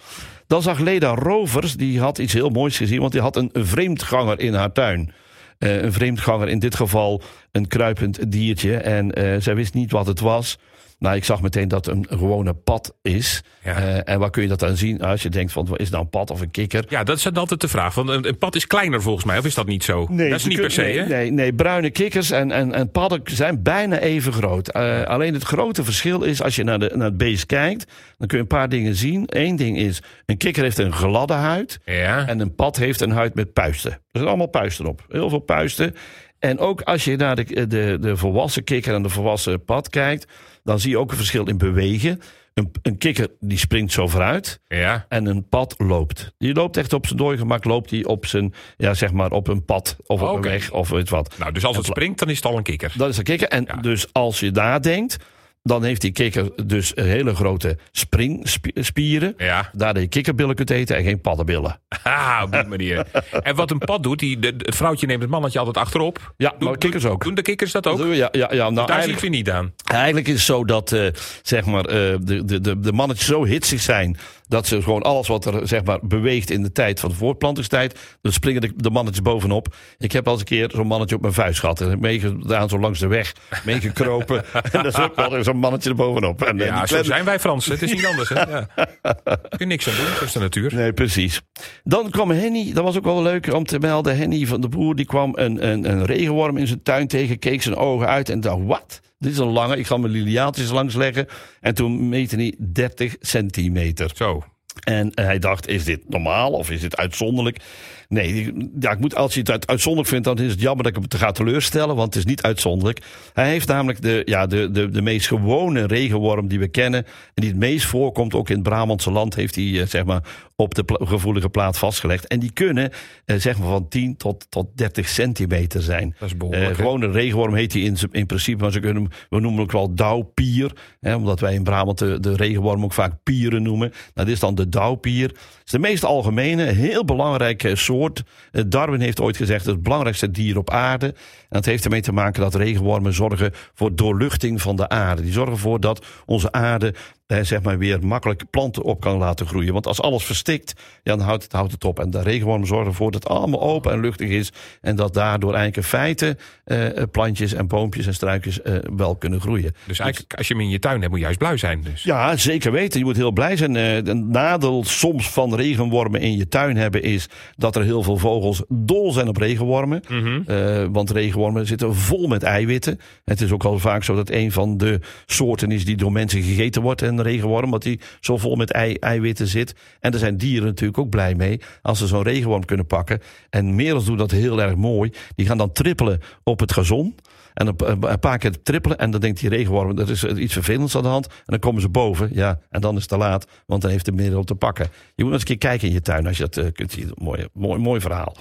Dan 0.46 0.62
zag 0.62 0.78
Leda 0.78 1.14
Rovers, 1.14 1.74
die 1.74 2.00
had 2.00 2.18
iets 2.18 2.32
heel 2.32 2.48
moois 2.48 2.76
gezien, 2.76 3.00
want 3.00 3.12
die 3.12 3.20
had 3.20 3.36
een 3.36 3.50
vreemdganger 3.52 4.40
in 4.40 4.54
haar 4.54 4.72
tuin. 4.72 5.12
Eh, 5.60 5.82
een 5.82 5.92
vreemdganger, 5.92 6.48
in 6.48 6.58
dit 6.58 6.74
geval 6.74 7.22
een 7.52 7.68
kruipend 7.68 8.32
diertje. 8.32 8.76
En 8.76 9.12
eh, 9.12 9.40
zij 9.40 9.54
wist 9.54 9.74
niet 9.74 9.90
wat 9.90 10.06
het 10.06 10.20
was. 10.20 10.58
Nou, 11.00 11.16
ik 11.16 11.24
zag 11.24 11.42
meteen 11.42 11.68
dat 11.68 11.86
het 11.86 11.94
een 11.94 12.06
gewone 12.18 12.54
pad 12.54 12.94
is. 13.02 13.42
Ja. 13.64 13.76
Eh, 13.76 14.12
en 14.14 14.18
waar 14.18 14.30
kun 14.30 14.42
je 14.42 14.48
dat 14.48 14.58
dan 14.58 14.76
zien? 14.76 15.02
Als 15.02 15.22
je 15.22 15.28
denkt 15.28 15.52
van, 15.52 15.66
wat 15.66 15.80
is 15.80 15.90
nou 15.90 16.02
een 16.02 16.10
pad 16.10 16.30
of 16.30 16.40
een 16.40 16.50
kikker? 16.50 16.84
Ja, 16.88 17.04
dat 17.04 17.16
is 17.16 17.22
dan 17.22 17.34
altijd 17.36 17.60
de 17.60 17.68
vraag. 17.68 17.94
Want 17.94 18.08
een, 18.08 18.28
een 18.28 18.38
pad 18.38 18.54
is 18.54 18.66
kleiner 18.66 19.02
volgens 19.02 19.24
mij, 19.24 19.38
of 19.38 19.44
is 19.44 19.54
dat 19.54 19.66
niet 19.66 19.84
zo? 19.84 20.06
dat 20.06 20.18
is 20.18 20.44
niet 20.44 20.54
kun- 20.54 20.62
per 20.62 20.70
se, 20.70 20.80
nee, 20.82 20.98
hè? 20.98 21.06
Nee, 21.06 21.30
nee, 21.30 21.52
bruine 21.54 21.90
kikkers 21.90 22.30
en, 22.30 22.50
en, 22.50 22.74
en 22.74 22.90
padden 22.90 23.20
zijn 23.24 23.62
bijna 23.62 23.98
even 23.98 24.32
groot. 24.32 24.68
Eh, 24.68 25.02
alleen 25.02 25.34
het 25.34 25.42
grote 25.42 25.84
verschil 25.84 26.22
is, 26.22 26.42
als 26.42 26.56
je 26.56 26.64
naar, 26.64 26.78
de, 26.78 26.90
naar 26.94 27.06
het 27.06 27.16
beest 27.16 27.46
kijkt... 27.46 27.92
dan 28.18 28.26
kun 28.28 28.36
je 28.36 28.42
een 28.42 28.48
paar 28.48 28.68
dingen 28.68 28.94
zien. 28.94 29.24
Eén 29.26 29.56
ding 29.56 29.78
is, 29.78 30.02
een 30.26 30.36
kikker 30.36 30.62
heeft 30.62 30.78
een 30.78 30.92
gladde 30.92 31.34
huid... 31.34 31.78
Ja. 31.84 32.26
en 32.26 32.40
een 32.40 32.54
pad 32.54 32.76
heeft 32.76 33.00
een 33.00 33.10
huid 33.10 33.34
met 33.34 33.52
puisten. 33.52 33.90
Er 33.90 33.98
zijn 34.12 34.26
allemaal 34.26 34.46
puisten 34.46 34.86
op. 34.86 35.04
Heel 35.08 35.28
veel 35.28 35.38
puisten. 35.38 35.94
En 36.38 36.58
ook 36.58 36.82
als 36.82 37.04
je 37.04 37.16
naar 37.16 37.36
de, 37.36 37.66
de, 37.66 37.96
de 38.00 38.16
volwassen 38.16 38.64
kikker 38.64 38.94
en 38.94 39.02
de 39.02 39.08
volwassen 39.08 39.64
pad 39.64 39.88
kijkt... 39.88 40.26
dan 40.62 40.80
zie 40.80 40.90
je 40.90 40.98
ook 40.98 41.10
een 41.10 41.16
verschil 41.16 41.46
in 41.46 41.58
bewegen. 41.58 42.20
Een, 42.54 42.70
een 42.82 42.98
kikker 42.98 43.28
die 43.40 43.58
springt 43.58 43.92
zo 43.92 44.08
vooruit... 44.08 44.60
ja. 44.68 45.06
En 45.08 45.26
een 45.26 45.48
pad 45.48 45.74
loopt. 45.78 46.34
Die 46.38 46.54
loopt 46.54 46.76
echt 46.76 46.92
op 46.92 47.06
zijn 47.06 47.18
dooigemak, 47.18 47.64
loopt 47.64 47.90
hij 47.90 48.04
op 48.04 48.26
zijn, 48.26 48.54
ja, 48.76 48.94
zeg 48.94 49.12
maar, 49.12 49.30
op 49.30 49.48
een 49.48 49.64
pad 49.64 49.96
of 50.06 50.22
op 50.22 50.36
een 50.36 50.42
weg 50.42 50.70
of 50.70 50.88
weet 50.88 51.08
wat. 51.08 51.34
Nou, 51.38 51.52
dus 51.52 51.64
als 51.64 51.76
het 51.76 51.86
springt, 51.86 52.18
dan 52.18 52.28
is 52.28 52.36
het 52.36 52.44
al 52.44 52.56
een 52.56 52.62
kikker. 52.62 52.92
Dat 52.96 53.08
is 53.08 53.16
een 53.16 53.24
kikker. 53.24 53.48
En 53.48 53.66
dus 53.80 54.12
als 54.12 54.40
je 54.40 54.50
nadenkt, 54.50 55.16
dan 55.62 55.84
heeft 55.84 56.00
die 56.00 56.12
kikker 56.12 56.66
dus 56.66 56.92
hele 56.94 57.34
grote 57.34 57.78
springspieren. 57.92 59.34
Ja. 59.36 59.70
Daar 59.72 60.00
je 60.00 60.06
kikkerbillen 60.06 60.54
kunt 60.54 60.70
eten 60.70 60.96
en 60.96 61.04
geen 61.04 61.20
paddenbillen. 61.20 61.78
Ah, 62.02 62.42
op 62.44 62.52
die 62.52 62.64
manier. 62.64 63.06
en 63.42 63.54
wat 63.54 63.70
een 63.70 63.78
pad 63.78 64.02
doet, 64.02 64.18
die, 64.18 64.38
de, 64.38 64.54
het 64.58 64.76
vrouwtje 64.76 65.06
neemt 65.06 65.22
het 65.22 65.30
mannetje 65.30 65.58
altijd 65.58 65.76
achterop. 65.76 66.34
Ja, 66.36 66.54
maar 66.58 66.78
kikkers 66.78 67.04
ook. 67.04 67.24
Doen 67.24 67.34
de 67.34 67.42
kikkers 67.42 67.72
dat 67.72 67.86
ook? 67.86 67.98
Ja, 67.98 68.28
ja, 68.32 68.52
ja, 68.52 68.70
nou, 68.70 68.86
Daar 68.86 69.02
zie 69.02 69.12
ik 69.12 69.18
weer 69.18 69.30
niet 69.30 69.50
aan. 69.50 69.72
Eigenlijk 69.84 70.26
is 70.26 70.32
het 70.32 70.42
zo 70.42 70.64
dat 70.64 70.92
eh, 70.92 71.06
zeg 71.42 71.64
maar, 71.64 71.84
eh, 71.84 72.16
de, 72.20 72.44
de, 72.44 72.60
de, 72.60 72.80
de 72.80 72.92
mannetjes 72.92 73.26
zo 73.26 73.44
hitsig 73.44 73.80
zijn. 73.80 74.18
Dat 74.50 74.66
ze 74.66 74.82
gewoon 74.82 75.02
alles 75.02 75.28
wat 75.28 75.44
er 75.44 75.68
zeg 75.68 75.84
maar, 75.84 75.98
beweegt 76.02 76.50
in 76.50 76.62
de 76.62 76.72
tijd 76.72 77.00
van 77.00 77.10
de 77.10 77.16
voortplantingstijd. 77.16 77.98
dan 78.20 78.32
springen 78.32 78.60
de, 78.60 78.72
de 78.76 78.90
mannetjes 78.90 79.22
bovenop. 79.22 79.74
Ik 79.98 80.12
heb 80.12 80.26
al 80.26 80.32
eens 80.32 80.40
een 80.40 80.46
keer 80.46 80.70
zo'n 80.74 80.86
mannetje 80.86 81.14
op 81.14 81.20
mijn 81.20 81.34
vuist 81.34 81.60
gehad. 81.60 81.80
En 81.80 82.00
meegedaan 82.00 82.68
zo 82.68 82.78
langs 82.78 82.98
de 82.98 83.06
weg. 83.06 83.32
Meegekropen. 83.64 84.44
en 84.72 84.86
is 84.86 84.98
ook 84.98 85.16
wel 85.16 85.44
zo'n 85.44 85.56
mannetje 85.56 85.90
er 85.90 85.96
bovenop. 85.96 86.42
En, 86.42 86.60
eh, 86.60 86.66
Ja, 86.66 86.86
zo 86.86 87.02
zijn 87.02 87.24
wij 87.24 87.40
Fransen. 87.40 87.72
Het 87.72 87.82
is 87.82 87.92
niet 87.92 88.06
anders, 88.06 88.28
hè? 88.28 88.40
Ja. 88.40 88.68
Kun 89.24 89.58
je 89.58 89.66
niks 89.66 89.88
aan 89.88 89.96
doen, 89.96 90.04
dat 90.14 90.22
is 90.22 90.32
de 90.32 90.38
natuur. 90.38 90.74
Nee, 90.74 90.92
precies. 90.92 91.40
Dan 91.84 92.10
kwam 92.10 92.30
Henny, 92.30 92.72
dat 92.72 92.84
was 92.84 92.96
ook 92.96 93.04
wel 93.04 93.22
leuk 93.22 93.52
om 93.52 93.64
te 93.64 93.78
melden. 93.78 94.16
Henny 94.16 94.46
van 94.46 94.60
de 94.60 94.68
Boer, 94.68 94.94
die 94.94 95.06
kwam 95.06 95.32
een, 95.34 95.68
een, 95.68 95.90
een 95.90 96.04
regenworm 96.04 96.56
in 96.56 96.66
zijn 96.66 96.82
tuin 96.82 97.08
tegen, 97.08 97.38
keek 97.38 97.62
zijn 97.62 97.76
ogen 97.76 98.08
uit 98.08 98.28
en 98.28 98.40
dacht, 98.40 98.64
wat? 98.64 99.00
Dit 99.20 99.32
is 99.32 99.38
een 99.38 99.52
lange, 99.52 99.76
ik 99.76 99.86
ga 99.86 99.96
mijn 99.96 100.12
liliaatjes 100.12 100.70
langs 100.70 100.94
leggen. 100.94 101.26
En 101.60 101.74
toen 101.74 102.08
meette 102.08 102.36
hij 102.36 102.54
30 102.58 103.16
centimeter. 103.20 104.10
Zo. 104.14 104.42
En 104.84 105.10
hij 105.14 105.38
dacht, 105.38 105.68
is 105.68 105.84
dit 105.84 106.08
normaal 106.08 106.52
of 106.52 106.70
is 106.70 106.80
dit 106.80 106.96
uitzonderlijk? 106.96 107.60
Nee, 108.08 108.52
ja, 108.80 108.90
ik 108.90 108.98
moet, 108.98 109.14
als 109.14 109.34
je 109.34 109.40
het 109.40 109.66
uitzonderlijk 109.66 110.08
vindt, 110.08 110.24
dan 110.24 110.38
is 110.38 110.50
het 110.50 110.60
jammer 110.60 110.82
dat 110.82 110.92
ik 110.92 110.98
hem 110.98 111.08
te 111.08 111.18
ga 111.18 111.32
teleurstellen, 111.32 111.96
want 111.96 112.14
het 112.14 112.24
is 112.24 112.30
niet 112.30 112.42
uitzonderlijk. 112.42 113.00
Hij 113.32 113.48
heeft 113.48 113.68
namelijk 113.68 114.02
de, 114.02 114.22
ja, 114.24 114.46
de, 114.46 114.70
de, 114.70 114.88
de 114.88 115.02
meest 115.02 115.26
gewone 115.26 115.86
regenworm 115.86 116.48
die 116.48 116.58
we 116.58 116.68
kennen 116.68 117.04
en 117.04 117.10
die 117.34 117.48
het 117.50 117.58
meest 117.58 117.86
voorkomt, 117.86 118.34
ook 118.34 118.48
in 118.48 118.54
het 118.54 118.62
Brabantse 118.62 119.10
land, 119.10 119.34
heeft 119.34 119.54
hij 119.54 119.86
zeg 119.86 120.04
maar 120.04 120.22
op 120.56 120.74
de 120.74 120.82
gevoelige 120.86 121.48
plaat 121.48 121.78
vastgelegd. 121.78 122.26
En 122.26 122.40
die 122.40 122.52
kunnen 122.52 122.90
eh, 123.24 123.36
zeg 123.36 123.58
maar 123.58 123.68
van 123.68 123.88
10 123.88 124.16
tot, 124.16 124.46
tot 124.48 124.66
30 124.74 125.08
centimeter 125.08 125.82
zijn. 125.82 126.14
Dat 126.18 126.28
is 126.28 126.36
behoorlijk. 126.36 126.76
Gewoon 126.76 127.02
een 127.02 127.12
regenworm 127.12 127.54
heet 127.54 127.72
die 127.72 127.84
in, 127.84 127.96
in 128.10 128.26
principe, 128.26 128.62
maar 128.62 128.72
ze 128.72 128.80
kunnen, 128.80 129.02
we 129.02 129.40
noemen 129.40 129.52
hem 129.52 129.60
ook 129.60 129.72
wel 129.72 129.94
dauwpier. 129.94 130.72
Hè, 131.00 131.14
omdat 131.14 131.40
wij 131.40 131.54
in 131.54 131.62
Brabant 131.62 131.98
de, 131.98 132.20
de 132.20 132.36
regenworm 132.36 132.84
ook 132.84 132.92
vaak 132.92 133.22
pieren 133.22 133.62
noemen. 133.62 133.92
Dat 134.14 134.28
is 134.28 134.40
dan 134.40 134.54
de 134.60 134.68
dauwpier. 134.68 135.28
Het 135.28 135.38
is 135.64 135.72
de 135.72 135.78
meest 135.78 136.04
algemene, 136.04 136.62
heel 136.62 137.04
belangrijke 137.04 137.76
soort. 137.76 138.22
Uh, 138.52 138.62
Darwin 138.66 139.00
heeft 139.00 139.20
ooit 139.20 139.36
gezegd 139.36 139.66
het 139.66 139.82
belangrijkste 139.82 140.30
dier 140.30 140.58
op 140.58 140.70
aarde. 140.70 141.06
En 141.06 141.14
dat 141.48 141.64
heeft 141.64 141.84
ermee 141.84 142.00
te 142.00 142.12
maken 142.12 142.42
dat 142.42 142.54
regenwormen 142.54 143.12
zorgen 143.12 143.52
voor 143.74 143.94
doorluchting 143.94 144.62
van 144.62 144.76
de 144.76 144.88
aarde. 144.88 145.22
Die 145.22 145.32
zorgen 145.32 145.52
ervoor 145.52 145.80
dat 145.80 146.06
onze 146.26 146.52
aarde 146.52 146.94
zeg 147.42 147.62
maar 147.62 147.78
weer 147.78 148.06
makkelijk 148.06 148.42
planten 148.50 148.82
op 148.82 149.00
kan 149.00 149.18
laten 149.18 149.46
groeien. 149.46 149.72
Want 149.72 149.86
als 149.86 150.00
alles 150.00 150.24
verstikt, 150.24 150.72
ja, 151.02 151.16
dan 151.16 151.26
houdt 151.26 151.42
het, 151.42 151.52
houdt 151.52 151.72
het 151.72 151.84
op. 151.84 152.00
En 152.00 152.10
de 152.10 152.22
regenwormen 152.22 152.66
zorgen 152.66 152.86
ervoor 152.86 153.10
dat 153.10 153.22
het 153.22 153.32
allemaal 153.32 153.60
open 153.60 153.92
en 153.92 154.00
luchtig 154.00 154.28
is. 154.28 154.52
En 154.80 154.96
dat 154.96 155.14
daardoor 155.14 155.54
eigenlijk 155.54 155.76
in 155.76 155.98
feite 155.98 156.36
eh, 156.64 157.02
plantjes 157.10 157.52
en 157.52 157.66
boompjes 157.66 158.06
en 158.06 158.14
struikjes 158.14 158.62
eh, 158.62 158.74
wel 158.96 159.16
kunnen 159.16 159.40
groeien. 159.40 159.74
Dus 159.86 159.98
eigenlijk 159.98 160.34
als 160.34 160.48
je 160.48 160.54
hem 160.54 160.62
in 160.62 160.68
je 160.68 160.78
tuin 160.78 160.98
hebt, 160.98 161.08
moet 161.08 161.18
je 161.18 161.24
juist 161.24 161.38
blij 161.38 161.56
zijn. 161.56 161.82
Dus. 161.82 162.02
Ja, 162.02 162.36
zeker 162.36 162.72
weten. 162.72 162.98
Je 162.98 163.04
moet 163.04 163.16
heel 163.16 163.32
blij 163.32 163.56
zijn. 163.56 163.74
Uh, 163.74 164.04
de 164.04 164.14
nadeel 164.14 164.84
soms 164.84 165.30
van 165.30 165.54
regenwormen 165.54 166.20
in 166.20 166.36
je 166.36 166.48
tuin 166.48 166.76
hebben 166.76 167.02
is 167.02 167.28
dat 167.56 167.76
er 167.76 167.82
heel 167.82 168.02
veel 168.02 168.16
vogels 168.16 168.62
dol 168.68 169.12
zijn 169.12 169.28
op 169.28 169.36
regenwormen. 169.36 170.02
Mhm. 170.08 170.92
want 170.92 171.10
regenwormen 171.10 171.66
zitten 171.66 171.94
vol 171.94 172.26
met 172.26 172.42
eiwitten. 172.42 173.00
Het 173.24 173.40
is 173.40 173.52
ook 173.52 173.64
al 173.64 173.78
vaak 173.78 174.04
zo 174.04 174.14
dat 174.14 174.30
een 174.30 174.52
van 174.52 174.76
de 174.76 175.00
soorten 175.26 175.70
is 175.70 175.84
die 175.84 175.96
door 175.96 176.12
mensen 176.12 176.42
gegeten 176.42 176.82
wordt. 176.82 177.02
En 177.02 177.19
regenworm, 177.22 177.64
omdat 177.64 177.82
die 177.82 178.00
zo 178.20 178.36
vol 178.36 178.56
met 178.56 178.72
ei, 178.72 178.94
eiwitten 178.94 179.46
zit. 179.46 179.74
En 180.00 180.10
daar 180.10 180.20
zijn 180.20 180.36
dieren 180.36 180.66
natuurlijk 180.66 180.98
ook 180.98 181.10
blij 181.10 181.34
mee 181.34 181.60
als 181.82 181.98
ze 181.98 182.06
zo'n 182.06 182.22
regenworm 182.22 182.64
kunnen 182.64 182.86
pakken. 182.86 183.20
En 183.50 183.74
merels 183.74 184.04
doen 184.04 184.16
dat 184.16 184.30
heel 184.30 184.62
erg 184.62 184.74
mooi. 184.74 185.12
Die 185.34 185.46
gaan 185.46 185.58
dan 185.58 185.72
trippelen 185.72 186.20
op 186.42 186.60
het 186.60 186.72
gazon. 186.72 187.14
En 187.54 187.76
een 187.90 188.18
paar 188.20 188.38
keer 188.38 188.62
trippelen. 188.62 188.98
En 188.98 189.10
dan 189.10 189.20
denkt 189.20 189.40
die 189.40 189.48
regenworm, 189.48 189.98
er 189.98 190.10
is 190.10 190.24
iets 190.24 190.52
vervelends 190.52 190.96
aan 190.96 191.02
de 191.02 191.08
hand. 191.08 191.26
En 191.26 191.34
dan 191.44 191.58
komen 191.58 191.80
ze 191.80 191.88
boven. 191.88 192.30
Ja, 192.32 192.58
en 192.70 192.80
dan 192.80 192.94
is 192.94 193.00
het 193.00 193.10
te 193.10 193.16
laat. 193.16 193.46
Want 193.66 193.82
dan 193.82 193.90
heeft 193.90 194.04
de 194.04 194.12
merel 194.12 194.44
te 194.44 194.54
pakken. 194.54 194.88
Je 195.14 195.24
moet 195.24 195.32
eens 195.32 195.40
een 195.40 195.46
keer 195.46 195.58
kijken 195.58 195.88
in 195.88 195.94
je 195.94 196.00
tuin 196.00 196.26
als 196.26 196.36
je 196.36 196.42
dat 196.42 196.56
uh, 196.56 196.72
kunt 196.72 196.92
zien. 196.92 197.10
Mooi, 197.14 197.46
mooi, 197.52 197.80
mooi 197.80 198.00
verhaal. 198.00 198.36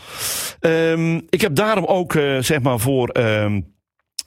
Um, 0.62 1.26
ik 1.30 1.42
heb 1.42 1.56
daarom 1.56 1.86
ook, 1.86 2.14
uh, 2.14 2.42
zeg 2.42 2.62
maar, 2.62 2.80
voor... 2.80 3.18
Um, 3.18 3.78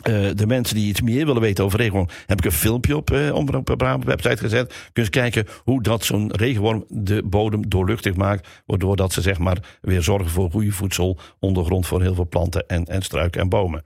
uh, 0.09 0.31
de 0.35 0.47
mensen 0.47 0.77
die 0.77 0.89
iets 0.89 1.01
meer 1.01 1.27
willen 1.27 1.43
weten 1.43 1.65
over 1.65 1.79
regenworm, 1.79 2.09
heb 2.27 2.39
ik 2.39 2.45
een 2.45 2.53
filmpje 2.53 2.97
op 2.97 3.11
uh, 3.11 3.35
Omroep 3.35 3.65
Brabant 3.65 4.05
website 4.05 4.37
gezet. 4.37 4.67
Kun 4.67 4.77
je 4.93 5.01
eens 5.01 5.11
kijken 5.11 5.47
hoe 5.65 5.83
dat 5.83 6.05
zo'n 6.05 6.33
regenworm 6.33 6.85
de 6.89 7.23
bodem 7.25 7.69
doorluchtig 7.69 8.15
maakt. 8.15 8.49
Waardoor 8.67 8.97
dat 8.97 9.13
ze 9.13 9.21
zeg 9.21 9.39
maar 9.39 9.79
weer 9.81 10.03
zorgen 10.03 10.31
voor 10.31 10.51
goede 10.51 10.73
voedsel, 10.73 11.19
ondergrond 11.39 11.87
voor 11.87 12.03
heel 12.03 12.15
veel 12.15 12.29
planten 12.29 12.65
en, 12.67 12.85
en 12.85 13.03
struiken 13.03 13.41
en 13.41 13.49
bomen. 13.49 13.85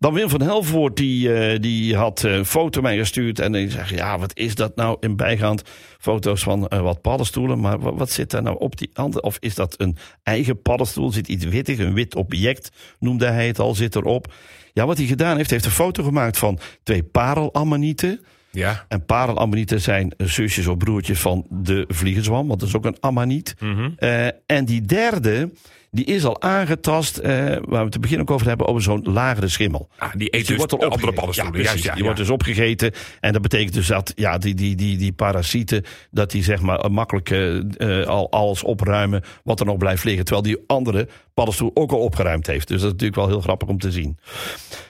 Dan 0.00 0.14
Wim 0.14 0.28
van 0.28 0.42
Helvoort, 0.42 0.96
die, 0.96 1.28
uh, 1.28 1.58
die 1.60 1.96
had 1.96 2.22
een 2.22 2.44
foto 2.46 2.80
mij 2.80 2.96
gestuurd. 2.96 3.38
En 3.38 3.52
die 3.52 3.70
zegt, 3.70 3.88
ja, 3.88 4.18
wat 4.18 4.36
is 4.36 4.54
dat 4.54 4.76
nou 4.76 4.96
in 5.00 5.16
bijgaand? 5.16 5.62
Foto's 5.98 6.42
van 6.42 6.70
uh, 6.72 6.80
wat 6.80 7.00
paddenstoelen. 7.00 7.60
Maar 7.60 7.78
wat, 7.78 7.94
wat, 7.96 8.10
zit 8.10 8.30
daar 8.30 8.42
nou 8.42 8.58
op 8.58 8.78
die 8.78 8.90
andere? 8.92 9.22
Of 9.22 9.36
is 9.40 9.54
dat 9.54 9.74
een 9.76 9.96
eigen 10.22 10.62
paddenstoel? 10.62 11.12
Zit 11.12 11.28
iets 11.28 11.44
wittig, 11.44 11.78
een 11.78 11.94
wit 11.94 12.14
object, 12.14 12.70
noemde 12.98 13.26
hij 13.26 13.46
het 13.46 13.58
al, 13.58 13.74
zit 13.74 13.96
erop. 13.96 14.32
Ja, 14.72 14.86
wat 14.86 14.96
hij 14.96 15.06
gedaan 15.06 15.36
heeft, 15.36 15.50
heeft 15.50 15.64
een 15.64 15.70
foto 15.70 16.02
gemaakt 16.02 16.38
van 16.38 16.58
twee 16.82 17.02
parelammonieten. 17.02 18.20
Ja. 18.50 18.84
En 18.88 19.04
parelammonieten 19.04 19.80
zijn 19.80 20.14
zusjes 20.16 20.66
of 20.66 20.76
broertjes 20.76 21.20
van 21.20 21.46
de 21.50 21.84
vliegenzwam, 21.88 22.46
want 22.46 22.60
dat 22.60 22.68
is 22.68 22.76
ook 22.76 22.84
een 22.84 23.00
ammoniet. 23.00 23.54
Mm 23.58 23.74
-hmm. 23.74 23.94
uh, 23.98 24.26
en 24.46 24.64
die 24.64 24.82
derde, 24.82 25.50
die 25.90 26.04
is 26.04 26.24
al 26.24 26.42
aangetast, 26.42 27.18
uh, 27.18 27.24
waar 27.24 27.60
we 27.64 27.76
het 27.76 27.92
te 27.92 27.98
begin 27.98 28.20
ook 28.20 28.30
over 28.30 28.46
hebben, 28.46 28.66
over 28.66 28.82
zo'n 28.82 29.02
lagere 29.02 29.48
schimmel. 29.48 29.88
Ah, 29.98 30.12
die 30.16 30.26
eet 30.26 30.32
dus, 30.32 30.46
die 30.46 30.56
wordt 30.56 30.72
de 30.72 30.88
andere 30.88 31.12
paddenstoelen. 31.12 31.58
Ja, 31.58 31.66
Juist, 31.66 31.84
ja, 31.84 31.90
die 31.90 31.98
ja. 31.98 32.04
wordt 32.04 32.18
dus 32.18 32.30
opgegeten. 32.30 32.92
En 33.20 33.32
dat 33.32 33.42
betekent 33.42 33.74
dus 33.74 33.86
dat 33.86 34.12
ja, 34.14 34.38
die, 34.38 34.54
die, 34.54 34.76
die, 34.76 34.96
die 34.96 35.12
parasieten, 35.12 35.84
dat 36.10 36.30
die 36.30 36.42
zeg 36.42 36.60
maar 36.60 36.90
makkelijk 36.90 37.30
uh, 37.30 38.06
al 38.06 38.30
alles 38.30 38.62
opruimen 38.62 39.22
wat 39.44 39.60
er 39.60 39.66
nog 39.66 39.76
blijft 39.76 40.04
liggen. 40.04 40.24
Terwijl 40.24 40.46
die 40.46 40.64
andere 40.66 41.08
paddenstoel 41.34 41.70
ook 41.74 41.92
al 41.92 42.00
opgeruimd 42.00 42.46
heeft. 42.46 42.68
Dus 42.68 42.76
dat 42.76 42.86
is 42.86 42.92
natuurlijk 42.92 43.20
wel 43.20 43.28
heel 43.28 43.40
grappig 43.40 43.68
om 43.68 43.78
te 43.78 43.92
zien. 43.92 44.18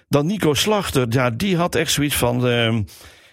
Dan 0.09 0.27
Nico 0.27 0.55
Slachter, 0.55 1.07
ja, 1.09 1.31
die 1.31 1.57
had 1.57 1.75
echt 1.75 1.93
zoiets 1.93 2.17
van... 2.17 2.47
Uh, 2.49 2.79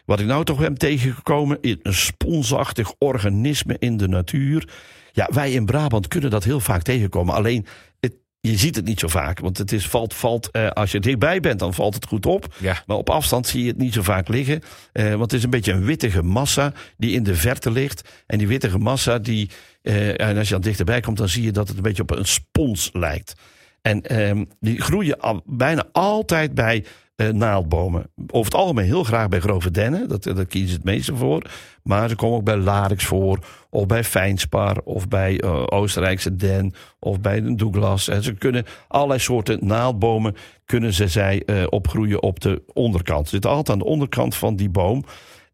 wat 0.05 0.19
ik 0.19 0.25
nou 0.25 0.43
toch 0.43 0.59
heb 0.59 0.75
tegengekomen, 0.75 1.57
een 1.61 1.79
sponsachtig 1.93 2.93
organisme 2.97 3.75
in 3.79 3.97
de 3.97 4.07
natuur. 4.07 4.67
Ja, 5.17 5.29
wij 5.31 5.51
in 5.51 5.65
Brabant 5.65 6.07
kunnen 6.07 6.29
dat 6.29 6.43
heel 6.43 6.59
vaak 6.59 6.81
tegenkomen. 6.81 7.33
Alleen, 7.33 7.65
het, 7.99 8.13
je 8.39 8.57
ziet 8.57 8.75
het 8.75 8.85
niet 8.85 8.99
zo 8.99 9.07
vaak. 9.07 9.39
Want 9.39 9.57
het 9.57 9.71
is, 9.71 9.87
valt, 9.87 10.13
valt, 10.13 10.49
uh, 10.51 10.69
als 10.69 10.91
je 10.91 10.99
dichtbij 10.99 11.39
bent, 11.39 11.59
dan 11.59 11.73
valt 11.73 11.93
het 11.93 12.05
goed 12.05 12.25
op. 12.25 12.55
Ja. 12.59 12.83
Maar 12.85 12.97
op 12.97 13.09
afstand 13.09 13.47
zie 13.47 13.61
je 13.61 13.67
het 13.67 13.77
niet 13.77 13.93
zo 13.93 14.01
vaak 14.01 14.27
liggen. 14.27 14.61
Uh, 14.93 15.09
want 15.09 15.21
het 15.21 15.33
is 15.33 15.43
een 15.43 15.49
beetje 15.49 15.71
een 15.71 15.85
wittige 15.85 16.23
massa 16.23 16.73
die 16.97 17.11
in 17.11 17.23
de 17.23 17.35
verte 17.35 17.71
ligt. 17.71 18.09
En 18.25 18.37
die 18.37 18.47
wittige 18.47 18.77
massa, 18.77 19.19
die, 19.19 19.49
uh, 19.81 20.21
en 20.21 20.37
als 20.37 20.47
je 20.47 20.53
dan 20.53 20.63
dichterbij 20.63 20.99
komt, 20.99 21.17
dan 21.17 21.29
zie 21.29 21.43
je 21.43 21.51
dat 21.51 21.67
het 21.67 21.77
een 21.77 21.83
beetje 21.83 22.01
op 22.01 22.11
een 22.11 22.25
spons 22.25 22.89
lijkt. 22.93 23.33
En 23.81 24.27
um, 24.29 24.47
die 24.59 24.81
groeien 24.81 25.19
al, 25.19 25.41
bijna 25.45 25.87
altijd 25.91 26.53
bij 26.53 26.85
uh, 27.17 27.29
naaldbomen. 27.29 28.11
Over 28.27 28.51
het 28.51 28.61
algemeen 28.61 28.85
heel 28.85 29.03
graag 29.03 29.27
bij 29.27 29.39
grove 29.39 29.71
dennen. 29.71 30.07
Dat, 30.09 30.23
dat 30.23 30.47
kiezen 30.47 30.69
ze 30.69 30.75
het 30.75 30.83
meeste 30.83 31.15
voor. 31.15 31.49
Maar 31.83 32.09
ze 32.09 32.15
komen 32.15 32.37
ook 32.37 32.43
bij 32.43 32.57
larix 32.57 33.05
voor. 33.05 33.39
Of 33.69 33.85
bij 33.85 34.03
fijnspar. 34.03 34.77
Of 34.83 35.07
bij 35.07 35.43
uh, 35.43 35.63
Oostenrijkse 35.65 36.35
den. 36.35 36.73
Of 36.99 37.21
bij 37.21 37.37
een 37.37 37.57
Douglas. 37.57 38.07
En 38.07 38.23
ze 38.23 38.33
kunnen 38.33 38.65
allerlei 38.87 39.19
soorten 39.19 39.59
naaldbomen. 39.61 40.35
Kunnen 40.65 40.93
ze 40.93 41.07
zij 41.07 41.43
opgroeien 41.69 42.21
op 42.21 42.39
de 42.39 42.63
onderkant. 42.73 43.25
Ze 43.25 43.29
zitten 43.29 43.49
altijd 43.49 43.69
aan 43.69 43.79
de 43.79 43.91
onderkant 43.91 44.35
van 44.35 44.55
die 44.55 44.69
boom. 44.69 45.03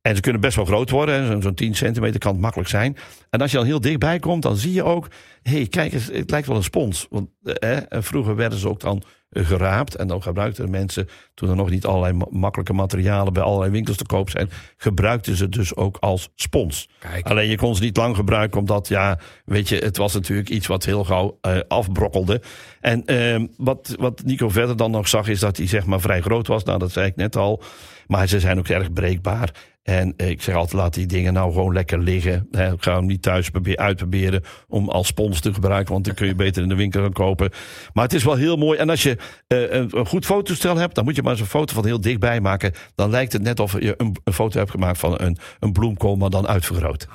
En 0.04 0.16
ze 0.16 0.22
kunnen 0.22 0.42
best 0.42 0.56
wel 0.56 0.66
groot 0.66 0.90
worden. 0.90 1.28
Zo'n 1.28 1.42
zo 1.42 1.54
10 1.54 1.76
centimeter 1.76 2.20
kan 2.20 2.32
het 2.32 2.42
makkelijk 2.42 2.70
zijn. 2.70 2.98
En 3.30 3.42
als 3.42 3.52
je 3.52 3.58
dan 3.58 3.66
heel 3.66 3.82
dichtbij 3.82 4.20
komt, 4.20 4.42
dan 4.42 4.56
zie 4.56 4.74
je 4.74 4.84
ook... 4.84 5.08
hé, 5.42 5.52
hey, 5.52 5.68
kijk 5.68 5.94
eens, 5.94 6.08
het 6.08 6.32
lijkt 6.32 6.48
wel 6.48 6.56
een 6.56 6.64
spons. 6.64 7.08
Want 7.10 7.30
eh, 7.44 7.78
vroeger 7.90 8.36
werden 8.36 8.60
ze 8.60 8.70
ook 8.70 8.80
dan 8.80 9.04
geraapt. 9.34 9.96
En 9.96 10.08
dan 10.08 10.22
gebruikten 10.22 10.70
mensen, 10.70 11.08
toen 11.34 11.50
er 11.50 11.56
nog 11.56 11.70
niet 11.70 11.86
allerlei 11.86 12.26
makkelijke 12.30 12.74
materialen... 12.74 13.34
bij 13.34 13.44
allerlei 13.44 13.72
winkels 13.72 13.98
te 13.98 14.06
koop 14.06 14.30
zijn... 14.30 14.50
gebruikten 14.78 15.36
ze 15.36 15.50
dus 15.50 15.76
ook 15.76 15.98
als 16.00 16.30
spons. 16.36 16.90
Kijk. 17.00 17.30
Alleen 17.30 17.50
je 17.50 17.58
kon 17.58 17.76
ze 17.76 17.84
niet 17.84 17.98
lang 17.98 18.16
gebruiken, 18.16 18.60
omdat... 18.60 18.88
ja, 18.88 19.20
weet 19.46 19.70
je, 19.70 19.78
het 19.78 19.98
was 19.98 20.14
natuurlijk 20.14 20.50
iets 20.50 20.68
wat 20.68 20.86
heel 20.86 21.04
gauw 21.04 21.40
uh, 21.48 21.60
afbrokkelde. 21.68 22.42
En 22.80 23.04
uh, 23.06 23.48
wat, 23.58 23.96
wat 24.00 24.22
Nico 24.26 24.50
verder 24.50 24.78
dan 24.78 24.92
nog 24.92 25.08
zag, 25.08 25.28
is 25.28 25.40
dat 25.40 25.58
hij 25.58 25.68
zeg 25.68 25.86
maar 25.86 26.02
vrij 26.02 26.22
groot 26.22 26.48
was. 26.48 26.64
Nou, 26.64 26.80
dat 26.80 26.92
zei 26.92 27.08
ik 27.08 27.16
net 27.16 27.36
al. 27.36 27.64
Maar 28.08 28.28
ze 28.28 28.40
zijn 28.40 28.60
ook 28.60 28.68
erg 28.68 28.94
breekbaar. 28.94 29.52
En 29.84 30.14
ik 30.18 30.42
zeg 30.42 30.56
altijd, 30.56 30.74
laat 30.74 30.94
die 30.94 31.06
dingen 31.06 31.34
nou 31.34 31.54
gewoon 31.54 31.74
lekker 31.74 32.00
liggen. 32.00 32.48
He, 32.52 32.74
ga 32.78 32.96
hem 32.96 33.06
niet 33.06 33.22
thuis 33.22 33.50
uitproberen 33.76 34.44
om 34.68 34.90
als 34.90 35.08
spons 35.08 35.40
te 35.40 35.54
gebruiken. 35.54 35.94
Want 35.94 36.06
dan 36.06 36.14
kun 36.14 36.28
je 36.28 36.36
beter 36.36 36.62
in 36.62 36.70
de 36.70 36.76
winkel 36.76 37.02
gaan 37.02 37.14
kopen. 37.14 37.50
Maar 37.94 38.04
het 38.04 38.14
is 38.14 38.24
wel 38.24 38.36
heel 38.36 38.56
mooi. 38.56 38.80
En 38.80 38.90
als 38.90 39.04
je 39.04 39.18
een, 39.48 39.98
een, 39.98 40.06
goed 40.06 40.26
fotostel 40.26 40.78
hebt, 40.78 40.96
dan 40.96 41.04
moet 41.04 41.16
je 41.16 41.22
maar 41.22 41.32
eens 41.32 41.42
een 41.42 41.48
foto 41.48 41.74
van 41.74 41.86
heel 41.86 42.02
dichtbij 42.02 42.42
maken. 42.42 42.74
Dan 42.96 43.10
lijkt 43.10 43.34
het 43.34 43.42
net 43.42 43.60
of 43.60 43.80
je 43.80 43.94
een, 43.98 44.34
foto 44.34 44.58
hebt 44.58 44.72
gemaakt 44.72 45.00
van 45.00 45.22
een, 45.22 45.38
een 45.60 45.72
bloemkool, 45.72 46.16
maar 46.16 46.30
dan 46.30 46.48
uitvergroot. 46.48 47.08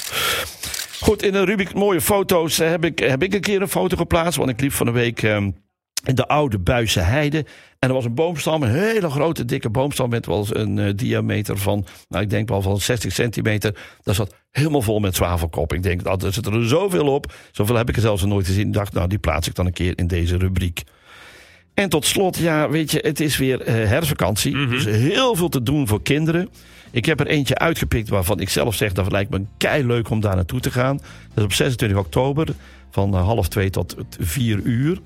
goed, 1.00 1.22
in 1.22 1.34
een 1.34 1.44
rubriek 1.44 1.74
mooie 1.74 2.00
foto's 2.00 2.56
heb 2.56 2.84
ik, 2.84 2.98
heb 2.98 3.22
ik 3.22 3.34
een 3.34 3.40
keer 3.40 3.62
een 3.62 3.68
foto 3.68 3.96
geplaatst. 3.96 4.38
Want 4.38 4.50
ik 4.50 4.60
liep 4.60 4.72
van 4.72 4.86
de 4.86 4.92
week... 4.92 5.22
Um, 5.22 5.54
in 6.06 6.14
de 6.14 6.26
oude 6.26 6.58
Buisse 6.58 7.00
Heide. 7.00 7.44
En 7.78 7.88
er 7.88 7.94
was 7.94 8.04
een 8.04 8.14
boomstam, 8.14 8.62
een 8.62 8.70
hele 8.70 9.10
grote, 9.10 9.44
dikke 9.44 9.70
boomstam 9.70 10.08
met 10.08 10.26
wel 10.26 10.46
een 10.50 10.76
uh, 10.76 10.92
diameter 10.94 11.58
van, 11.58 11.86
nou 12.08 12.22
ik 12.22 12.30
denk 12.30 12.48
wel 12.48 12.62
van 12.62 12.80
60 12.80 13.12
centimeter. 13.12 13.76
Dat 14.02 14.14
zat 14.14 14.34
helemaal 14.50 14.82
vol 14.82 15.00
met 15.00 15.14
zwavelkop. 15.14 15.72
Ik 15.72 15.82
denk, 15.82 16.04
dat 16.04 16.22
er 16.22 16.32
zit 16.32 16.46
er 16.46 16.68
zoveel 16.68 17.06
op. 17.06 17.32
Zoveel 17.50 17.76
heb 17.76 17.88
ik 17.88 17.96
er 17.96 18.02
zelfs 18.02 18.22
nog 18.22 18.30
nooit 18.30 18.46
gezien. 18.46 18.66
Ik 18.66 18.72
dacht, 18.72 18.92
nou 18.92 19.08
die 19.08 19.18
plaats 19.18 19.48
ik 19.48 19.54
dan 19.54 19.66
een 19.66 19.72
keer 19.72 19.98
in 19.98 20.06
deze 20.06 20.36
rubriek. 20.36 20.82
En 21.76 21.88
tot 21.88 22.04
slot, 22.04 22.36
ja, 22.36 22.68
weet 22.70 22.90
je, 22.90 22.98
het 23.02 23.20
is 23.20 23.36
weer 23.36 23.60
uh, 23.60 23.66
herfstvakantie. 23.88 24.52
Mhm. 24.52 24.60
Mm 24.62 24.68
-hmm. 24.68 24.74
Dus 24.76 24.84
heel 24.84 25.34
veel 25.36 25.48
te 25.48 25.62
doen 25.62 25.88
voor 25.88 26.02
kinderen. 26.02 26.48
Ik 26.90 27.04
heb 27.04 27.20
er 27.20 27.26
eentje 27.26 27.58
uitgepikt 27.58 28.08
waarvan 28.08 28.40
ik 28.40 28.48
zelf 28.48 28.74
zeg, 28.74 28.92
dat 28.92 29.12
lijkt 29.12 29.30
me 29.30 29.42
kei 29.56 29.86
leuk 29.86 30.10
om 30.10 30.20
daar 30.20 30.34
naartoe 30.36 30.60
te 30.60 30.70
gaan. 30.70 30.96
Dat 30.96 31.36
is 31.38 31.44
op 31.44 31.52
26 31.52 31.98
oktober 31.98 32.48
van 32.90 33.14
uh, 33.14 33.24
half 33.24 33.48
twee 33.48 33.70
tot 33.70 33.96
vier 34.20 34.60
uur 34.62 34.98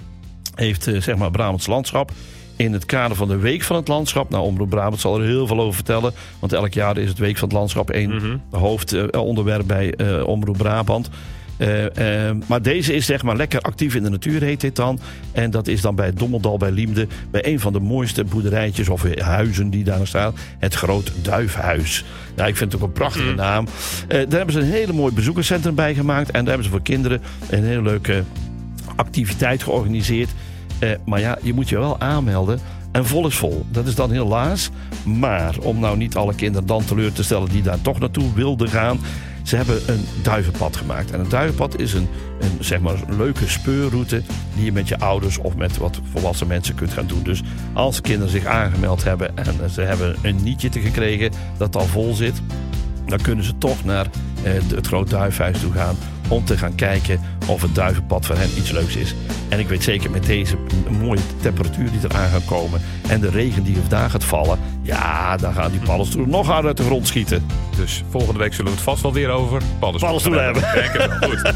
heeft 0.55 0.87
uh, 0.87 1.01
zeg 1.01 1.17
maar 1.17 1.31
Brabants 1.31 1.67
Landschap 1.67 2.11
in 2.57 2.73
het 2.73 2.87
kader 2.87 3.17
van 3.17 3.29
de 3.29 3.37
Week 3.37 3.63
van 3.63 3.77
het 3.77 3.89
Landschap. 3.89 4.31
Nou, 4.31 4.45
Omroep 4.45 4.71
Brabant 4.71 5.01
zal 5.01 5.21
er 5.21 5.27
heel 5.27 5.47
veel 5.47 5.61
over 5.61 5.75
vertellen. 5.75 6.13
Want 6.39 6.53
elk 6.53 6.73
jaar 6.75 6.97
is 6.99 7.09
het 7.09 7.19
Week 7.19 7.39
van 7.39 7.49
het 7.49 7.57
Landschap 7.57 7.91
een 7.95 8.11
Mhm. 8.15 8.37
hoofdonderwerp 8.51 9.67
bij 9.67 9.95
eh, 9.95 10.27
Omroep 10.27 10.57
Brabant. 10.57 11.11
Eh, 11.61 12.29
eh, 12.29 12.37
maar 12.47 12.63
deze 12.63 12.95
is 12.95 13.07
zeg 13.07 13.23
maar 13.23 13.37
lekker 13.37 13.61
actief 13.61 13.95
in 13.95 14.03
de 14.03 14.11
natuur, 14.11 14.43
heet 14.43 14.61
dit 14.61 14.77
dan. 14.77 14.99
En 15.33 15.51
dat 15.51 15.67
is 15.67 15.81
dan 15.81 15.95
bij 15.95 16.13
Dommeldal 16.13 16.59
bij 16.59 16.71
Liemde. 16.71 17.07
Bij 17.31 17.47
een 17.47 17.61
van 17.61 17.73
de 17.73 17.81
mooiste 17.81 18.25
boerderijtjes 18.25 18.89
of 18.89 19.19
huizen 19.19 19.71
die 19.71 19.85
daar 19.85 20.07
staan. 20.07 20.35
Het 20.59 20.75
Groot 20.75 21.13
Duifhuis. 21.23 22.05
Ja, 22.37 22.47
ik 22.47 22.57
vind 22.57 22.73
het 22.73 22.81
ook 22.81 22.89
een 22.89 22.95
prachtige 22.95 23.35
naam. 23.35 23.67
Eh, 24.09 24.09
daar 24.09 24.37
hebben 24.37 24.53
ze 24.53 24.61
een 24.61 24.67
hele 24.67 24.93
mooi 24.93 25.15
bezoekerscentrum 25.15 25.75
bij 25.75 25.95
gemaakt. 25.95 26.31
En 26.31 26.39
daar 26.39 26.49
hebben 26.49 26.65
ze 26.65 26.71
voor 26.71 26.83
kinderen 26.83 27.21
een 27.51 27.65
hele 27.65 27.83
leuke 27.83 28.23
activiteit 28.97 29.63
georganiseerd. 29.63 30.31
Eh, 30.79 30.91
maar 31.05 31.21
ja, 31.21 31.39
je 31.43 31.55
moet 31.55 31.69
je 31.69 31.79
wel 31.79 32.01
aanmelden. 32.01 32.61
En 32.93 33.07
vol 33.07 33.27
is 33.27 33.35
vol. 33.35 33.67
Dat 33.71 33.87
is 33.87 33.95
dan 33.95 34.11
helaas. 34.11 34.71
Maar 35.05 35.57
om 35.63 35.81
nou 35.81 35.97
niet 35.97 36.17
alle 36.17 36.35
kinderen 36.35 36.67
dan 36.67 36.85
teleur 36.85 37.13
te 37.13 37.23
stellen 37.23 37.49
die 37.49 37.63
daar 37.63 37.81
toch 37.83 38.01
naartoe 38.01 38.35
wilden 38.35 38.69
gaan. 38.69 38.99
Ze 39.43 39.57
hebben 39.57 39.81
een 39.87 40.05
duivenpad 40.23 40.77
gemaakt. 40.77 41.11
En 41.11 41.21
een 41.21 41.29
duivenpad 41.29 41.79
is 41.79 41.93
een, 41.93 42.09
een, 42.41 42.57
zeg 42.61 42.81
maar, 42.81 42.95
een 43.09 43.17
leuke 43.17 43.49
speurroute 43.49 44.23
die 44.55 44.65
je 44.65 44.73
met 44.73 44.89
je 44.89 44.99
ouders 44.99 45.39
of 45.39 45.57
met 45.57 45.77
wat 45.77 46.01
volwassen 46.13 46.47
mensen 46.47 46.75
kunt 46.75 46.93
gaan 46.93 47.07
doen. 47.07 47.23
Dus 47.23 47.43
als 47.73 48.01
kinderen 48.01 48.31
zich 48.31 48.45
aangemeld 48.45 49.05
hebben 49.05 49.37
en 49.37 49.71
ze 49.71 49.81
hebben 49.81 50.17
een 50.23 50.43
nietje 50.43 50.69
te 50.69 50.81
gekregen 50.81 51.33
dat 51.57 51.77
al 51.77 51.87
vol 51.87 52.15
zit, 52.15 52.43
dan 53.07 53.21
kunnen 53.21 53.45
ze 53.45 53.59
toch 53.59 53.85
naar 53.85 54.07
eh, 54.43 54.53
het 54.53 54.87
Groot 54.87 55.11
Duifhuis 55.11 55.61
toe 55.61 55.73
gaan 55.73 55.97
om 56.31 56.45
te 56.45 56.59
gaan 56.59 56.75
kijken 56.75 57.21
of 57.47 57.63
het 57.63 57.75
duivenpad 57.75 58.27
voor 58.27 58.37
hen 58.37 58.51
iets 58.57 58.71
leuks 58.71 58.97
is. 58.97 59.15
En 59.49 59.59
ik 59.59 59.69
weet 59.69 59.83
zeker 59.83 60.11
met 60.11 60.27
deze 60.27 60.57
mooie 61.01 61.21
temperatuur 61.41 61.91
die 61.91 62.01
eraan 62.05 62.29
gaat 62.29 62.45
komen 62.45 62.81
en 63.09 63.21
de 63.21 63.31
regen 63.31 63.63
die 63.63 63.77
vandaag 63.77 64.11
gaat 64.11 64.25
vallen, 64.25 64.59
ja, 64.83 65.37
dan 65.37 65.53
gaan 65.53 65.71
die 65.71 65.81
paddenstoelen 65.81 66.31
nog 66.31 66.47
harder 66.47 66.67
uit 66.67 66.77
de 66.77 66.85
grond 66.85 67.07
schieten. 67.07 67.47
Dus 67.77 68.05
volgende 68.11 68.39
week 68.39 68.55
zullen 68.55 68.71
we 68.71 68.77
het 68.77 68.87
vast 68.87 69.03
wel 69.03 69.13
weer 69.13 69.29
over 69.29 69.63
Paddenstoelen 69.79 70.45
hebben. 70.45 70.63
Goed. 71.21 71.53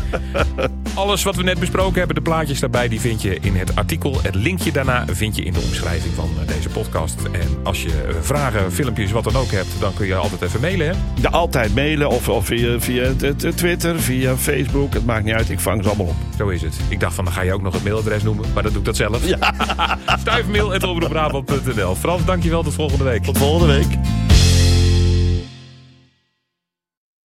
Alles 0.94 1.22
wat 1.22 1.37
we 1.37 1.42
net 1.42 1.59
besproken 1.59 1.98
hebben, 1.98 2.14
de 2.14 2.22
plaatjes 2.22 2.61
daarbij, 2.61 2.88
die 2.88 3.00
vind 3.00 3.22
je 3.22 3.38
in 3.40 3.57
het 3.57 3.76
artikel. 3.76 4.22
Het 4.22 4.35
linkje 4.35 4.72
daarna 4.72 5.04
vind 5.11 5.37
je 5.37 5.42
in 5.42 5.52
de 5.52 5.61
omschrijving 5.61 6.14
van 6.14 6.30
eh, 6.40 6.46
deze 6.46 6.68
podcast. 6.68 7.16
En 7.33 7.59
als 7.62 7.83
je 7.83 8.02
eh, 8.02 8.14
vragen, 8.20 8.72
filmpjes, 8.72 9.11
wat 9.11 9.24
dan 9.24 9.37
ook 9.37 9.50
hebt, 9.50 9.80
dan 9.80 9.94
kun 9.94 10.07
je 10.07 10.14
altijd 10.14 10.42
even 10.42 10.61
mailen. 10.61 10.87
Hè? 10.87 10.94
Ja, 11.20 11.28
altijd 11.30 11.74
mailen 11.74 12.09
of, 12.09 12.28
of 12.28 12.46
via, 12.46 13.12
Twitter, 13.54 14.00
via 14.00 14.37
Facebook. 14.37 14.94
Het 14.94 15.04
maakt 15.04 15.24
niet 15.24 15.35
uit, 15.35 15.50
ik 15.50 15.61
vang 15.61 15.83
ze 15.83 15.88
allemaal 15.88 16.07
op. 16.07 16.16
Zo 16.38 16.48
is 16.48 16.62
het. 16.62 16.76
Ik 16.88 17.00
dacht 17.00 17.14
van, 17.14 17.24
dan 17.24 17.35
ga 17.35 17.42
je 17.42 17.52
ook 17.52 17.62
nog 17.62 17.74
het 17.74 17.83
mailadres 17.83 18.22
noemen, 18.22 18.46
maar 18.54 18.62
dan 18.62 18.72
doe 18.72 18.80
ik 18.80 18.87
dat 18.87 18.96
zelf. 18.96 19.26
Ja. 19.26 19.54
Stuifmail.omroepbrabant.nl 20.20 21.94
Frans, 21.94 22.24
dankjewel. 22.24 22.62
Tot 22.62 22.74
volgende 22.74 23.04
week. 23.04 23.22
Tot 23.22 23.38
volgende 23.38 23.74
week. 23.74 24.24